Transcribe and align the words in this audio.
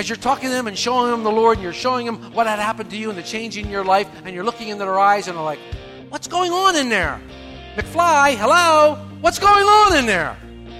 As 0.00 0.08
you're 0.08 0.16
talking 0.16 0.48
to 0.48 0.54
them 0.54 0.66
and 0.66 0.78
showing 0.78 1.10
them 1.10 1.24
the 1.24 1.30
Lord, 1.30 1.58
and 1.58 1.62
you're 1.62 1.74
showing 1.74 2.06
them 2.06 2.32
what 2.32 2.46
had 2.46 2.58
happened 2.58 2.88
to 2.88 2.96
you 2.96 3.10
and 3.10 3.18
the 3.18 3.22
change 3.22 3.58
in 3.58 3.68
your 3.68 3.84
life, 3.84 4.08
and 4.24 4.34
you're 4.34 4.44
looking 4.44 4.68
into 4.68 4.82
their 4.82 4.98
eyes 4.98 5.28
and 5.28 5.36
they're 5.36 5.44
like, 5.44 5.58
What's 6.08 6.26
going 6.26 6.52
on 6.52 6.74
in 6.74 6.88
there? 6.88 7.20
McFly, 7.76 8.34
hello? 8.36 8.94
What's 9.20 9.38
going 9.38 9.66
on 9.66 9.98
in 9.98 10.06
there? 10.06 10.38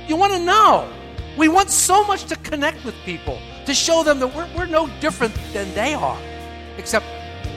You 0.08 0.16
want 0.16 0.32
to 0.32 0.38
know. 0.38 0.90
We 1.36 1.48
want 1.48 1.68
so 1.68 2.02
much 2.02 2.24
to 2.28 2.36
connect 2.36 2.82
with 2.82 2.94
people, 3.04 3.38
to 3.66 3.74
show 3.74 4.02
them 4.02 4.20
that 4.20 4.34
we're, 4.34 4.48
we're 4.56 4.64
no 4.64 4.88
different 5.00 5.34
than 5.52 5.70
they 5.74 5.92
are, 5.92 6.18
except 6.78 7.04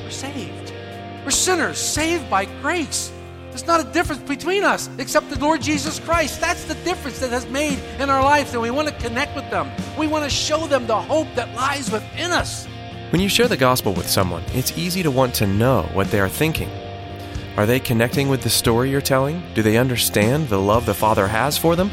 we're 0.04 0.10
saved. 0.10 0.74
We're 1.24 1.32
sinners, 1.32 1.78
saved 1.78 2.30
by 2.30 2.44
grace. 2.62 3.13
There's 3.54 3.68
not 3.68 3.82
a 3.82 3.94
difference 3.94 4.24
between 4.24 4.64
us 4.64 4.90
except 4.98 5.30
the 5.30 5.38
Lord 5.38 5.62
Jesus 5.62 6.00
Christ. 6.00 6.42
That's 6.42 6.64
the 6.64 6.74
difference 6.84 7.20
that 7.20 7.30
has 7.30 7.46
made 7.46 7.78
in 8.00 8.10
our 8.10 8.24
lives, 8.24 8.52
and 8.54 8.64
we 8.64 8.72
want 8.72 8.88
to 8.88 8.96
connect 8.96 9.36
with 9.36 9.48
them. 9.52 9.70
We 9.96 10.08
want 10.08 10.24
to 10.24 10.30
show 10.32 10.66
them 10.66 10.88
the 10.88 11.00
hope 11.00 11.28
that 11.36 11.54
lies 11.54 11.92
within 11.92 12.32
us. 12.32 12.66
When 13.12 13.22
you 13.22 13.30
share 13.30 13.48
the 13.48 13.56
gospel 13.56 13.94
with 13.94 14.10
someone, 14.10 14.42
it's 14.56 14.76
easy 14.76 15.04
to 15.04 15.12
want 15.12 15.36
to 15.36 15.46
know 15.46 15.84
what 15.94 16.10
they 16.10 16.20
are 16.20 16.28
thinking. 16.28 16.68
Are 17.56 17.68
they 17.68 17.80
connecting 17.80 18.28
with 18.28 18.42
the 18.42 18.50
story 18.50 18.90
you're 18.90 19.02
telling? 19.02 19.44
Do 19.54 19.62
they 19.62 19.78
understand 19.78 20.50
the 20.50 20.60
love 20.60 20.88
the 20.88 20.96
Father 20.96 21.28
has 21.28 21.56
for 21.56 21.76
them? 21.76 21.92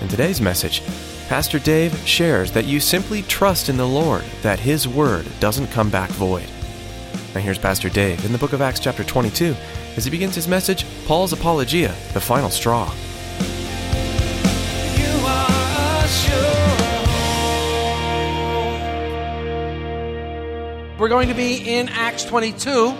In 0.00 0.08
today's 0.08 0.40
message, 0.40 0.82
Pastor 1.28 1.60
Dave 1.60 1.96
shares 1.98 2.50
that 2.50 2.64
you 2.64 2.80
simply 2.80 3.22
trust 3.22 3.68
in 3.68 3.76
the 3.76 3.86
Lord, 3.86 4.24
that 4.42 4.58
His 4.58 4.88
Word 4.88 5.28
doesn't 5.38 5.68
come 5.68 5.88
back 5.88 6.10
void. 6.10 6.50
Now 7.32 7.42
here's 7.42 7.58
Pastor 7.58 7.90
Dave 7.90 8.24
in 8.24 8.32
the 8.32 8.38
book 8.38 8.52
of 8.52 8.60
Acts, 8.60 8.80
chapter 8.80 9.04
22, 9.04 9.54
as 9.96 10.04
he 10.04 10.10
begins 10.10 10.34
his 10.34 10.46
message, 10.46 10.84
Paul's 11.06 11.32
Apologia, 11.32 11.94
the 12.12 12.20
final 12.20 12.50
straw. 12.50 12.92
We're 20.98 21.10
going 21.10 21.28
to 21.28 21.34
be 21.34 21.56
in 21.56 21.88
Acts 21.90 22.24
22. 22.24 22.94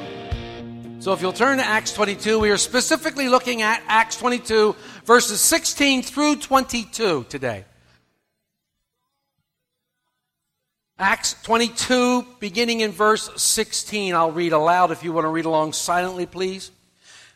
So 0.98 1.12
if 1.12 1.22
you'll 1.22 1.32
turn 1.32 1.58
to 1.58 1.64
Acts 1.64 1.94
22, 1.94 2.38
we 2.38 2.50
are 2.50 2.56
specifically 2.58 3.28
looking 3.28 3.62
at 3.62 3.82
Acts 3.88 4.16
22, 4.18 4.76
verses 5.04 5.40
16 5.40 6.02
through 6.02 6.36
22 6.36 7.24
today. 7.28 7.64
Acts 10.98 11.36
22, 11.42 12.26
beginning 12.38 12.80
in 12.80 12.90
verse 12.90 13.30
16. 13.42 14.14
I'll 14.14 14.32
read 14.32 14.52
aloud 14.52 14.90
if 14.90 15.02
you 15.02 15.12
want 15.12 15.24
to 15.24 15.28
read 15.28 15.44
along 15.44 15.72
silently, 15.72 16.26
please. 16.26 16.70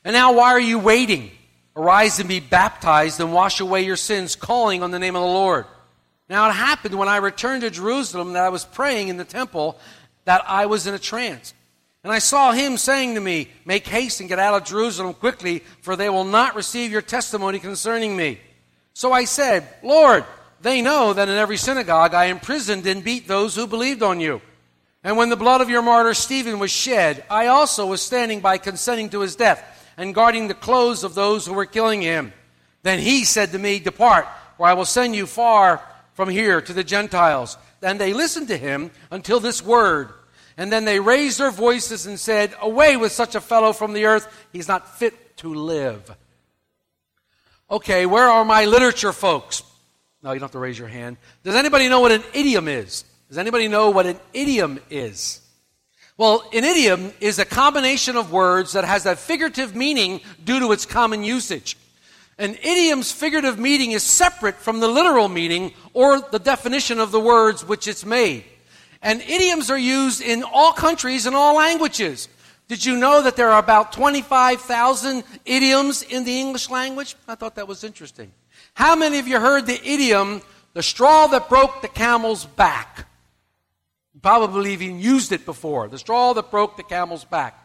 And 0.05 0.15
now, 0.15 0.33
why 0.33 0.53
are 0.53 0.61
you 0.61 0.79
waiting? 0.79 1.31
Arise 1.77 2.19
and 2.19 2.29
be 2.29 2.41
baptized 2.41 3.21
and 3.21 3.33
wash 3.33 3.61
away 3.61 3.83
your 3.83 3.97
sins, 3.97 4.37
calling 4.37 4.83
on 4.83 4.91
the 4.91 4.99
name 4.99 5.15
of 5.15 5.23
the 5.23 5.29
Lord. 5.29 5.67
Now, 6.29 6.49
it 6.49 6.53
happened 6.53 6.95
when 6.95 7.09
I 7.09 7.17
returned 7.17 7.63
to 7.63 7.71
Jerusalem 7.71 8.33
that 8.33 8.45
I 8.45 8.49
was 8.49 8.65
praying 8.65 9.09
in 9.09 9.17
the 9.17 9.25
temple 9.25 9.79
that 10.25 10.43
I 10.47 10.67
was 10.67 10.87
in 10.87 10.95
a 10.95 10.99
trance. 10.99 11.55
And 12.03 12.13
I 12.13 12.19
saw 12.19 12.53
him 12.53 12.77
saying 12.77 13.15
to 13.15 13.21
me, 13.21 13.49
Make 13.65 13.87
haste 13.87 14.21
and 14.21 14.29
get 14.29 14.39
out 14.39 14.55
of 14.55 14.69
Jerusalem 14.69 15.13
quickly, 15.13 15.63
for 15.83 15.97
they 15.97 16.09
will 16.09 16.25
not 16.25 16.55
receive 16.55 16.91
your 16.91 17.03
testimony 17.03 17.59
concerning 17.59 18.17
me. 18.17 18.41
So 18.95 19.13
I 19.13 19.25
said, 19.25 19.67
Lord, 19.83 20.25
they 20.61 20.83
know 20.83 21.13
that 21.13 21.29
in 21.29 21.37
every 21.37 21.57
synagogue 21.57 22.15
I 22.15 22.27
imprisoned 22.27 22.87
and 22.87 23.05
beat 23.05 23.29
those 23.29 23.55
who 23.55 23.67
believed 23.67 24.03
on 24.03 24.21
you. 24.21 24.41
And 25.03 25.17
when 25.17 25.31
the 25.31 25.37
blood 25.37 25.61
of 25.61 25.71
your 25.71 25.83
martyr 25.83 26.15
Stephen 26.15 26.59
was 26.59 26.71
shed, 26.71 27.25
I 27.31 27.47
also 27.47 27.87
was 27.87 28.03
standing 28.03 28.41
by 28.41 28.59
consenting 28.59 29.09
to 29.11 29.21
his 29.21 29.37
death 29.37 29.80
and 29.97 30.15
guarding 30.15 30.49
the 30.49 30.55
clothes 30.55 31.05
of 31.05 31.15
those 31.15 31.47
who 31.47 31.55
were 31.55 31.67
killing 31.67 32.03
him. 32.03 32.33
Then 32.83 32.99
he 32.99 33.25
said 33.25 33.53
to 33.53 33.59
me, 33.59 33.79
Depart, 33.79 34.27
for 34.57 34.67
I 34.67 34.75
will 34.75 34.85
send 34.85 35.15
you 35.15 35.27
far 35.27 35.83
from 36.15 36.29
here 36.29 36.61
to 36.61 36.73
the 36.73 36.85
Gentiles. 36.85 37.57
And 37.83 38.01
they 38.01 38.13
listened 38.13 38.49
to 38.49 38.57
him 38.57 38.91
until 39.11 39.41
this 39.41 39.63
word. 39.63 40.13
And 40.57 40.71
then 40.71 40.85
they 40.85 41.01
raised 41.01 41.39
their 41.39 41.51
voices 41.51 42.07
and 42.07 42.19
said, 42.19 42.55
Away 42.61 42.97
with 42.97 43.13
such 43.13 43.35
a 43.35 43.41
fellow 43.41 43.73
from 43.73 43.93
the 43.93 44.05
earth. 44.05 44.29
He's 44.53 44.69
not 44.69 44.99
fit 44.99 45.37
to 45.39 45.55
live. 45.55 46.15
Okay, 47.71 48.05
where 48.05 48.29
are 48.29 48.45
my 48.45 48.65
literature 48.65 49.13
folks? 49.13 49.63
No, 50.23 50.33
you 50.33 50.41
don't 50.41 50.49
have 50.49 50.53
to 50.53 50.59
raise 50.59 50.79
your 50.79 50.89
hand. 50.89 51.17
Does 51.45 51.55
anybody 51.55 51.89
know 51.89 52.01
what 52.01 52.13
an 52.13 52.23
idiom 52.35 52.69
is? 52.69 53.05
Does 53.29 53.39
anybody 53.39 53.69
know 53.69 53.91
what 53.91 54.07
an 54.07 54.19
idiom 54.35 54.81
is? 54.91 55.40
Well, 56.21 56.45
an 56.53 56.65
idiom 56.65 57.15
is 57.21 57.39
a 57.39 57.47
combination 57.47 58.15
of 58.15 58.31
words 58.31 58.75
that 58.75 58.85
has 58.85 59.07
a 59.07 59.17
figurative 59.17 59.75
meaning 59.75 60.21
due 60.45 60.61
to 60.61 60.71
its 60.73 60.85
common 60.85 61.25
usage. 61.25 61.79
An 62.37 62.57
idiom's 62.57 63.11
figurative 63.11 63.59
meaning 63.59 63.93
is 63.93 64.03
separate 64.03 64.57
from 64.57 64.81
the 64.81 64.87
literal 64.87 65.31
meaning 65.31 65.73
or 65.95 66.21
the 66.21 66.39
definition 66.39 67.01
of 67.01 67.11
the 67.11 67.19
words 67.19 67.65
which 67.65 67.89
it's 67.89 68.05
made. 68.05 68.45
And 69.01 69.23
idioms 69.23 69.71
are 69.71 69.79
used 69.79 70.21
in 70.21 70.43
all 70.43 70.75
countries 70.75 71.25
and 71.25 71.35
all 71.35 71.57
languages. 71.57 72.29
Did 72.69 72.85
you 72.85 72.99
know 72.99 73.23
that 73.23 73.37
there 73.37 73.49
are 73.49 73.59
about 73.59 73.93
25,000 73.93 75.25
idioms 75.47 76.03
in 76.03 76.25
the 76.25 76.39
English 76.39 76.69
language? 76.69 77.17
I 77.29 77.35
thought 77.35 77.55
that 77.55 77.67
was 77.67 77.83
interesting. 77.83 78.31
How 78.75 78.95
many 78.95 79.21
of 79.21 79.27
you 79.27 79.41
heard 79.41 79.65
the 79.65 79.81
idiom, 79.83 80.43
the 80.75 80.83
straw 80.83 81.29
that 81.29 81.49
broke 81.49 81.81
the 81.81 81.89
camel's 81.89 82.45
back? 82.45 83.07
Probably 84.23 84.73
even 84.73 84.99
used 84.99 85.33
it 85.33 85.45
before. 85.47 85.89
The 85.89 85.99
straw 85.99 86.33
that 86.35 86.51
broke 86.51 86.77
the 86.77 86.83
camel's 86.83 87.25
back. 87.25 87.57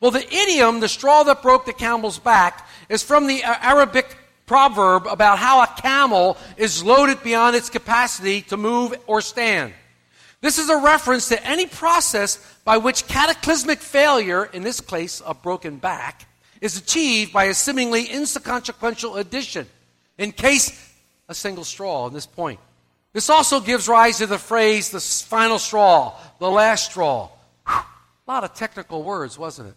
Well, 0.00 0.10
the 0.10 0.26
idiom, 0.26 0.80
the 0.80 0.88
straw 0.88 1.22
that 1.24 1.42
broke 1.42 1.66
the 1.66 1.72
camel's 1.72 2.18
back, 2.18 2.66
is 2.88 3.02
from 3.02 3.26
the 3.26 3.42
Arabic 3.42 4.16
proverb 4.46 5.06
about 5.06 5.38
how 5.38 5.62
a 5.62 5.66
camel 5.66 6.36
is 6.56 6.82
loaded 6.82 7.22
beyond 7.22 7.56
its 7.56 7.68
capacity 7.68 8.42
to 8.42 8.56
move 8.56 8.94
or 9.06 9.20
stand. 9.20 9.74
This 10.40 10.58
is 10.58 10.70
a 10.70 10.78
reference 10.78 11.28
to 11.28 11.46
any 11.46 11.66
process 11.66 12.38
by 12.64 12.78
which 12.78 13.08
cataclysmic 13.08 13.80
failure, 13.80 14.44
in 14.44 14.62
this 14.62 14.80
case 14.80 15.20
a 15.26 15.34
broken 15.34 15.78
back, 15.78 16.26
is 16.60 16.78
achieved 16.78 17.32
by 17.32 17.44
a 17.44 17.54
seemingly 17.54 18.10
inconsequential 18.10 19.16
addition. 19.16 19.66
In 20.16 20.32
case 20.32 20.92
a 21.28 21.34
single 21.34 21.64
straw 21.64 22.06
in 22.06 22.14
this 22.14 22.26
point. 22.26 22.60
This 23.18 23.30
also 23.30 23.58
gives 23.58 23.88
rise 23.88 24.18
to 24.18 24.28
the 24.28 24.38
phrase 24.38 24.90
the 24.90 25.00
final 25.00 25.58
straw, 25.58 26.14
the 26.38 26.48
last 26.48 26.92
straw. 26.92 27.28
A 27.66 27.82
lot 28.28 28.44
of 28.44 28.54
technical 28.54 29.02
words, 29.02 29.36
wasn't 29.36 29.70
it? 29.70 29.74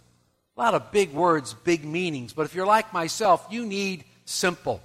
A 0.55 0.61
lot 0.61 0.75
of 0.75 0.91
big 0.91 1.11
words, 1.11 1.55
big 1.55 1.83
meanings. 1.83 2.33
But 2.33 2.45
if 2.45 2.53
you're 2.53 2.67
like 2.67 2.93
myself, 2.93 3.47
you 3.49 3.65
need 3.65 4.03
simple. 4.25 4.79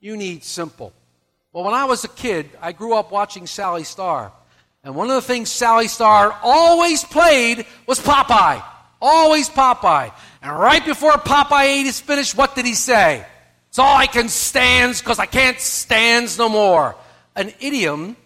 You 0.00 0.16
need 0.16 0.42
simple. 0.42 0.94
Well, 1.52 1.64
when 1.64 1.74
I 1.74 1.84
was 1.84 2.02
a 2.04 2.08
kid, 2.08 2.48
I 2.62 2.72
grew 2.72 2.94
up 2.94 3.12
watching 3.12 3.46
Sally 3.46 3.84
Starr. 3.84 4.32
And 4.82 4.94
one 4.94 5.10
of 5.10 5.16
the 5.16 5.20
things 5.20 5.50
Sally 5.50 5.86
Starr 5.86 6.34
always 6.42 7.04
played 7.04 7.66
was 7.86 8.00
Popeye. 8.00 8.64
Always 9.02 9.50
Popeye. 9.50 10.14
And 10.40 10.58
right 10.58 10.82
before 10.82 11.12
Popeye 11.12 11.80
ate 11.80 11.84
his 11.84 12.00
finish, 12.00 12.34
what 12.34 12.54
did 12.54 12.64
he 12.64 12.72
say? 12.72 13.26
It's 13.68 13.78
all 13.78 13.98
I 13.98 14.06
can 14.06 14.30
stands 14.30 15.02
because 15.02 15.18
I 15.18 15.26
can't 15.26 15.60
stands 15.60 16.38
no 16.38 16.48
more. 16.48 16.96
An 17.34 17.52
idiom 17.60 18.16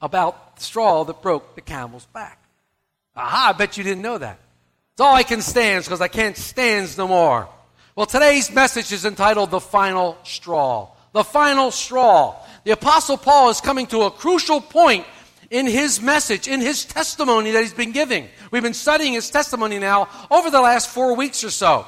about 0.00 0.56
the 0.56 0.62
straw 0.62 1.04
that 1.04 1.22
broke 1.22 1.54
the 1.54 1.60
camel's 1.60 2.06
back. 2.06 2.42
Aha, 3.14 3.52
I 3.54 3.58
bet 3.58 3.76
you 3.76 3.84
didn't 3.84 4.02
know 4.02 4.18
that. 4.18 4.38
It's 4.92 5.00
all 5.00 5.14
I 5.14 5.22
can 5.22 5.40
stand 5.40 5.84
because 5.84 6.00
I 6.00 6.08
can't 6.08 6.36
stands 6.36 6.96
no 6.98 7.06
more. 7.08 7.48
Well, 7.94 8.06
today's 8.06 8.50
message 8.50 8.92
is 8.92 9.04
entitled 9.04 9.50
The 9.50 9.60
Final 9.60 10.18
Straw. 10.22 10.88
The 11.12 11.24
Final 11.24 11.70
Straw. 11.70 12.36
The 12.64 12.72
Apostle 12.72 13.16
Paul 13.16 13.50
is 13.50 13.60
coming 13.60 13.86
to 13.88 14.02
a 14.02 14.10
crucial 14.10 14.60
point 14.60 15.06
in 15.50 15.66
his 15.66 16.02
message, 16.02 16.48
in 16.48 16.60
his 16.60 16.84
testimony 16.84 17.52
that 17.52 17.62
he's 17.62 17.72
been 17.72 17.92
giving. 17.92 18.28
We've 18.50 18.62
been 18.62 18.74
studying 18.74 19.12
his 19.12 19.30
testimony 19.30 19.78
now 19.78 20.08
over 20.30 20.50
the 20.50 20.60
last 20.60 20.90
four 20.90 21.14
weeks 21.14 21.44
or 21.44 21.50
so. 21.50 21.86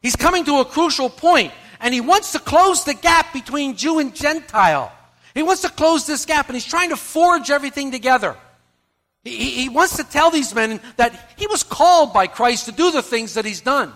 He's 0.00 0.16
coming 0.16 0.44
to 0.46 0.60
a 0.60 0.64
crucial 0.64 1.10
point, 1.10 1.52
and 1.80 1.92
he 1.92 2.00
wants 2.00 2.32
to 2.32 2.38
close 2.38 2.84
the 2.84 2.94
gap 2.94 3.32
between 3.32 3.76
Jew 3.76 3.98
and 3.98 4.14
Gentile. 4.14 4.92
He 5.36 5.42
wants 5.42 5.60
to 5.62 5.68
close 5.68 6.06
this 6.06 6.24
gap, 6.24 6.48
and 6.48 6.56
he's 6.56 6.64
trying 6.64 6.88
to 6.88 6.96
forge 6.96 7.50
everything 7.50 7.92
together. 7.92 8.38
He, 9.22 9.50
he 9.50 9.68
wants 9.68 9.98
to 9.98 10.04
tell 10.04 10.30
these 10.30 10.54
men 10.54 10.80
that 10.96 11.34
he 11.36 11.46
was 11.46 11.62
called 11.62 12.14
by 12.14 12.26
Christ 12.26 12.64
to 12.64 12.72
do 12.72 12.90
the 12.90 13.02
things 13.02 13.34
that 13.34 13.44
he's 13.44 13.60
done. 13.60 13.92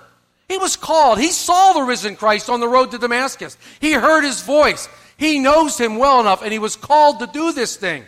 He 0.50 0.58
was 0.58 0.76
called. 0.76 1.18
He 1.18 1.28
saw 1.28 1.72
the 1.72 1.80
risen 1.80 2.14
Christ 2.14 2.50
on 2.50 2.60
the 2.60 2.68
road 2.68 2.90
to 2.90 2.98
Damascus. 2.98 3.56
He 3.80 3.92
heard 3.92 4.22
his 4.22 4.42
voice. 4.42 4.86
He 5.16 5.38
knows 5.38 5.78
him 5.78 5.96
well 5.96 6.20
enough, 6.20 6.42
and 6.42 6.52
he 6.52 6.58
was 6.58 6.76
called 6.76 7.20
to 7.20 7.26
do 7.26 7.52
this 7.52 7.74
thing. 7.74 8.04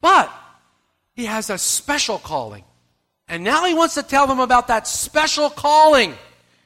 But 0.00 0.28
he 1.14 1.26
has 1.26 1.50
a 1.50 1.58
special 1.58 2.18
calling. 2.18 2.64
And 3.28 3.44
now 3.44 3.64
he 3.64 3.74
wants 3.74 3.94
to 3.94 4.02
tell 4.02 4.26
them 4.26 4.40
about 4.40 4.66
that 4.66 4.88
special 4.88 5.50
calling. 5.50 6.14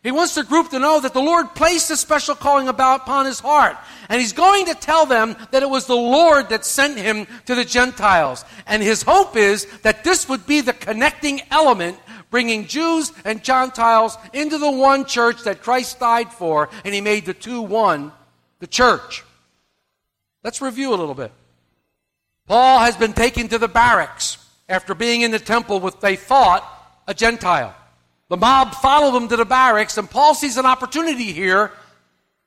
He 0.03 0.13
wants 0.13 0.35
the 0.35 0.45
group 0.45 0.71
to 0.71 0.79
know 0.79 1.01
that 1.01 1.13
the 1.13 1.21
Lord 1.21 1.55
placed 1.55 1.91
a 1.91 1.97
special 1.97 2.35
calling 2.35 2.69
about 2.69 3.03
upon 3.03 3.27
his 3.27 3.41
heart. 3.41 3.77
And 4.09 4.21
he's 4.21 4.33
going 4.33 4.67
to 4.67 4.75
tell 4.75 5.07
them 5.07 5.37
that 5.51 5.63
it 5.63 5.69
was 5.69 5.87
the 5.87 5.97
Lord 5.97 6.51
that 6.51 6.65
sent 6.65 6.99
him 6.99 7.27
to 7.47 7.55
the 7.55 7.65
Gentiles. 7.65 8.45
And 8.67 8.83
his 8.83 9.03
hope 9.03 9.37
is 9.37 9.67
that 9.83 10.05
this 10.05 10.29
would 10.29 10.47
be 10.47 10.61
the 10.61 10.73
connecting 10.73 11.41
element 11.51 11.99
bringing 12.31 12.67
Jews 12.67 13.13
and 13.25 13.43
Gentiles 13.43 14.17
into 14.33 14.59
the 14.59 14.71
one 14.71 15.05
church 15.05 15.43
that 15.45 15.63
Christ 15.63 15.99
died 15.99 16.33
for, 16.33 16.69
and 16.85 16.95
he 16.95 17.01
made 17.01 17.25
the 17.25 17.35
two 17.35 17.63
one, 17.63 18.13
the 18.61 18.67
church. 18.67 19.25
Let's 20.45 20.61
review 20.61 20.91
a 20.91 20.97
little 20.97 21.15
bit. 21.15 21.33
Paul 22.47 22.81
has 22.81 22.97
been 22.97 23.13
taken 23.13 23.49
to 23.49 23.59
the 23.59 23.69
barracks 23.69 24.39
after 24.69 24.95
being 24.95 25.23
in 25.23 25.31
the 25.31 25.39
temple 25.39 25.81
with, 25.81 26.01
they 26.01 26.17
thought, 26.17 26.65
a 27.07 27.15
Gentile. 27.15 27.75
The 28.29 28.37
mob 28.37 28.75
followed 28.75 29.17
him 29.17 29.29
to 29.29 29.37
the 29.37 29.45
barracks, 29.45 29.97
and 29.97 30.11
Paul 30.11 30.35
sees 30.35 30.57
an 30.57 30.67
opportunity 30.67 31.33
here 31.33 31.73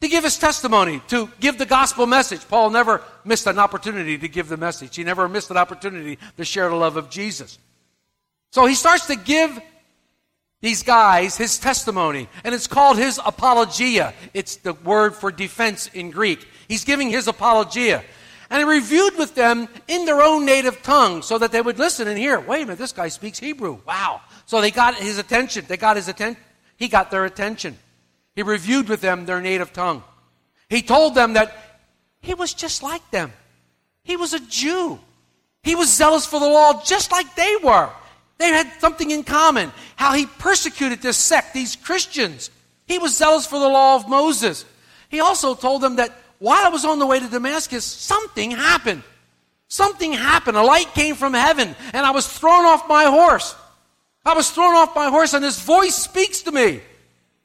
to 0.01 0.07
give 0.07 0.23
his 0.23 0.37
testimony, 0.37 1.01
to 1.07 1.29
give 1.39 1.57
the 1.57 1.65
gospel 1.65 2.05
message. 2.05 2.47
Paul 2.47 2.69
never 2.69 3.01
missed 3.23 3.47
an 3.47 3.59
opportunity 3.59 4.17
to 4.17 4.27
give 4.27 4.47
the 4.47 4.57
message. 4.57 4.95
He 4.95 5.03
never 5.03 5.27
missed 5.27 5.51
an 5.51 5.57
opportunity 5.57 6.17
to 6.37 6.45
share 6.45 6.69
the 6.69 6.75
love 6.75 6.97
of 6.97 7.09
Jesus. 7.09 7.59
So 8.51 8.65
he 8.65 8.75
starts 8.75 9.07
to 9.07 9.15
give 9.15 9.59
these 10.59 10.83
guys 10.83 11.37
his 11.37 11.57
testimony, 11.57 12.29
and 12.43 12.53
it's 12.53 12.67
called 12.67 12.97
his 12.97 13.19
apologia. 13.23 14.13
It's 14.33 14.57
the 14.57 14.73
word 14.73 15.15
for 15.15 15.31
defense 15.31 15.87
in 15.87 16.11
Greek. 16.11 16.47
He's 16.67 16.83
giving 16.83 17.09
his 17.09 17.27
apologia. 17.27 18.03
And 18.51 18.59
he 18.59 18.65
reviewed 18.65 19.17
with 19.17 19.33
them 19.33 19.69
in 19.87 20.05
their 20.05 20.21
own 20.21 20.45
native 20.45 20.83
tongue 20.83 21.21
so 21.21 21.37
that 21.37 21.51
they 21.51 21.61
would 21.61 21.79
listen 21.79 22.07
and 22.07 22.17
hear, 22.17 22.39
wait 22.39 22.63
a 22.63 22.65
minute, 22.65 22.79
this 22.79 22.91
guy 22.91 23.07
speaks 23.07 23.39
Hebrew. 23.39 23.79
Wow. 23.87 24.21
So 24.51 24.59
they 24.59 24.71
got 24.71 24.95
his 24.95 25.17
attention. 25.17 25.63
They 25.65 25.77
got 25.77 25.95
his 25.95 26.09
attention. 26.09 26.35
He 26.75 26.89
got 26.89 27.09
their 27.09 27.23
attention. 27.23 27.77
He 28.35 28.43
reviewed 28.43 28.89
with 28.89 28.99
them 28.99 29.25
their 29.25 29.39
native 29.39 29.71
tongue. 29.71 30.03
He 30.67 30.81
told 30.81 31.15
them 31.15 31.35
that 31.35 31.55
he 32.19 32.33
was 32.33 32.53
just 32.53 32.83
like 32.83 33.11
them. 33.11 33.31
He 34.03 34.17
was 34.17 34.33
a 34.33 34.41
Jew. 34.41 34.99
He 35.63 35.73
was 35.73 35.89
zealous 35.89 36.25
for 36.25 36.37
the 36.37 36.49
law 36.49 36.83
just 36.83 37.13
like 37.13 37.33
they 37.33 37.55
were. 37.63 37.89
They 38.39 38.49
had 38.49 38.69
something 38.79 39.09
in 39.09 39.23
common. 39.23 39.71
How 39.95 40.15
he 40.15 40.25
persecuted 40.25 41.01
this 41.01 41.15
sect, 41.15 41.53
these 41.53 41.77
Christians. 41.77 42.51
He 42.87 42.97
was 42.97 43.15
zealous 43.15 43.47
for 43.47 43.57
the 43.57 43.69
law 43.69 43.95
of 43.95 44.09
Moses. 44.09 44.65
He 45.07 45.21
also 45.21 45.55
told 45.55 45.81
them 45.81 45.95
that 45.95 46.13
while 46.39 46.65
I 46.65 46.69
was 46.69 46.83
on 46.83 46.99
the 46.99 47.07
way 47.07 47.21
to 47.21 47.27
Damascus, 47.29 47.85
something 47.85 48.51
happened. 48.51 49.03
Something 49.69 50.11
happened. 50.11 50.57
A 50.57 50.61
light 50.61 50.93
came 50.93 51.15
from 51.15 51.35
heaven, 51.35 51.73
and 51.93 52.05
I 52.05 52.11
was 52.11 52.27
thrown 52.27 52.65
off 52.65 52.89
my 52.89 53.05
horse. 53.05 53.55
I 54.25 54.33
was 54.33 54.49
thrown 54.51 54.75
off 54.75 54.95
my 54.95 55.09
horse, 55.09 55.33
and 55.33 55.43
this 55.43 55.61
voice 55.61 55.95
speaks 55.95 56.41
to 56.43 56.51
me. 56.51 56.81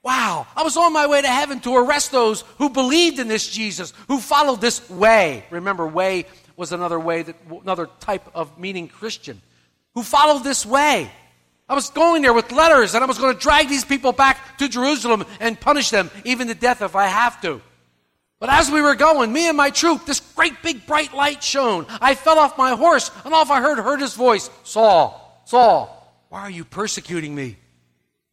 Wow, 0.02 0.46
I 0.55 0.62
was 0.62 0.76
on 0.76 0.93
my 0.93 1.06
way 1.06 1.20
to 1.20 1.28
heaven 1.28 1.58
to 1.61 1.76
arrest 1.76 2.12
those 2.12 2.43
who 2.58 2.70
believed 2.70 3.19
in 3.19 3.26
this 3.26 3.49
Jesus, 3.49 3.93
who 4.06 4.20
followed 4.20 4.61
this 4.61 4.88
way. 4.88 5.44
Remember, 5.50 5.87
way 5.87 6.26
was 6.56 6.73
another 6.73 6.99
way 6.99 7.23
that 7.23 7.37
another 7.50 7.88
type 8.00 8.28
of 8.34 8.58
meaning 8.58 8.88
Christian 8.88 9.40
who 9.94 10.02
followed 10.02 10.44
this 10.44 10.64
way. 10.64 11.11
I 11.69 11.75
was 11.75 11.90
going 11.90 12.23
there 12.23 12.32
with 12.32 12.52
letters 12.52 12.94
and 12.94 13.02
I 13.02 13.06
was 13.06 13.19
going 13.19 13.34
to 13.34 13.40
drag 13.40 13.69
these 13.69 13.84
people 13.84 14.12
back 14.12 14.58
to 14.58 14.69
Jerusalem 14.69 15.25
and 15.40 15.58
punish 15.58 15.90
them, 15.90 16.11
even 16.25 16.49
to 16.49 16.55
death 16.55 16.82
if 16.82 16.94
I 16.94 17.06
have 17.06 17.40
to. 17.43 17.61
But 18.38 18.50
as 18.50 18.70
we 18.70 18.82
were 18.82 18.94
going, 18.94 19.32
me 19.32 19.49
and 19.49 19.56
my 19.56 19.70
troop, 19.70 20.05
this 20.05 20.20
great 20.20 20.62
big 20.62 20.87
bright 20.87 21.14
light 21.14 21.43
shone. 21.43 21.87
I 22.00 22.14
fell 22.14 22.38
off 22.38 22.58
my 22.58 22.76
horse 22.76 23.11
and 23.25 23.32
all 23.34 23.50
I 23.50 23.61
heard 23.61 23.79
heard 23.79 24.00
his 24.00 24.14
voice 24.14 24.50
Saul, 24.62 25.43
Saul, 25.46 25.95
why 26.36 26.42
are 26.42 26.50
you 26.50 26.66
persecuting 26.66 27.34
me? 27.34 27.56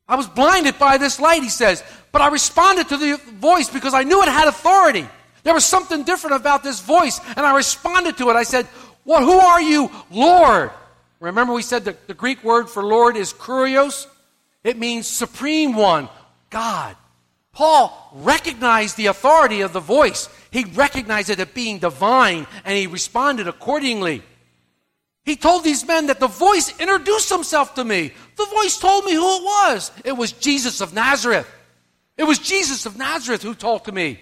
I 0.10 0.18
was 0.18 0.28
blinded 0.28 0.78
by 0.78 0.98
this 0.98 1.22
light, 1.22 1.42
he 1.42 1.48
says, 1.48 1.82
but 2.12 2.22
I 2.22 2.28
responded 2.28 2.90
to 2.90 2.98
the 2.98 3.16
voice 3.16 3.70
because 3.70 3.94
I 3.94 4.04
knew 4.04 4.22
it 4.22 4.28
had 4.28 4.50
authority. 4.50 5.08
There 5.44 5.54
was 5.54 5.64
something 5.64 6.04
different 6.04 6.36
about 6.36 6.64
this 6.64 6.82
voice, 6.82 7.22
and 7.38 7.46
I 7.46 7.56
responded 7.56 8.18
to 8.18 8.30
it. 8.30 8.36
I 8.36 8.44
said, 8.44 8.66
What, 9.06 9.24
who 9.24 9.40
are 9.40 9.62
you, 9.62 9.90
Lord? 10.12 10.72
Remember, 11.22 11.54
we 11.54 11.62
said 11.62 11.86
the 11.86 12.14
Greek 12.14 12.44
word 12.44 12.70
for 12.70 12.84
Lord 12.84 13.16
is 13.16 13.32
kurios? 13.32 14.06
It 14.66 14.78
means 14.78 15.08
supreme 15.08 15.74
one, 15.74 16.10
God. 16.50 16.98
Paul 17.54 18.12
recognized 18.16 18.98
the 18.98 19.06
authority 19.06 19.62
of 19.62 19.72
the 19.72 19.80
voice. 19.80 20.28
He 20.52 20.66
recognized 20.66 21.30
it 21.30 21.40
as 21.40 21.48
being 21.48 21.80
divine, 21.80 22.48
and 22.66 22.78
he 22.78 22.86
responded 22.86 23.48
accordingly. 23.48 24.24
He 25.26 25.36
told 25.36 25.64
these 25.64 25.88
men 25.88 26.08
that 26.08 26.20
the 26.20 26.28
voice 26.28 26.78
introduced 26.80 27.30
himself 27.30 27.76
to 27.76 27.84
me. 27.84 28.12
The 28.36 28.46
voice 28.46 28.78
told 28.78 29.06
me 29.06 29.14
who 29.14 29.38
it 29.38 29.44
was. 29.44 29.92
It 30.04 30.12
was 30.12 30.34
Jesus 30.34 30.82
of 30.82 30.94
Nazareth. 30.94 31.50
It 32.18 32.24
was 32.24 32.40
Jesus 32.40 32.86
of 32.86 32.98
Nazareth 32.98 33.42
who 33.42 33.56
talked 33.56 33.86
to 33.86 33.92
me 33.92 34.20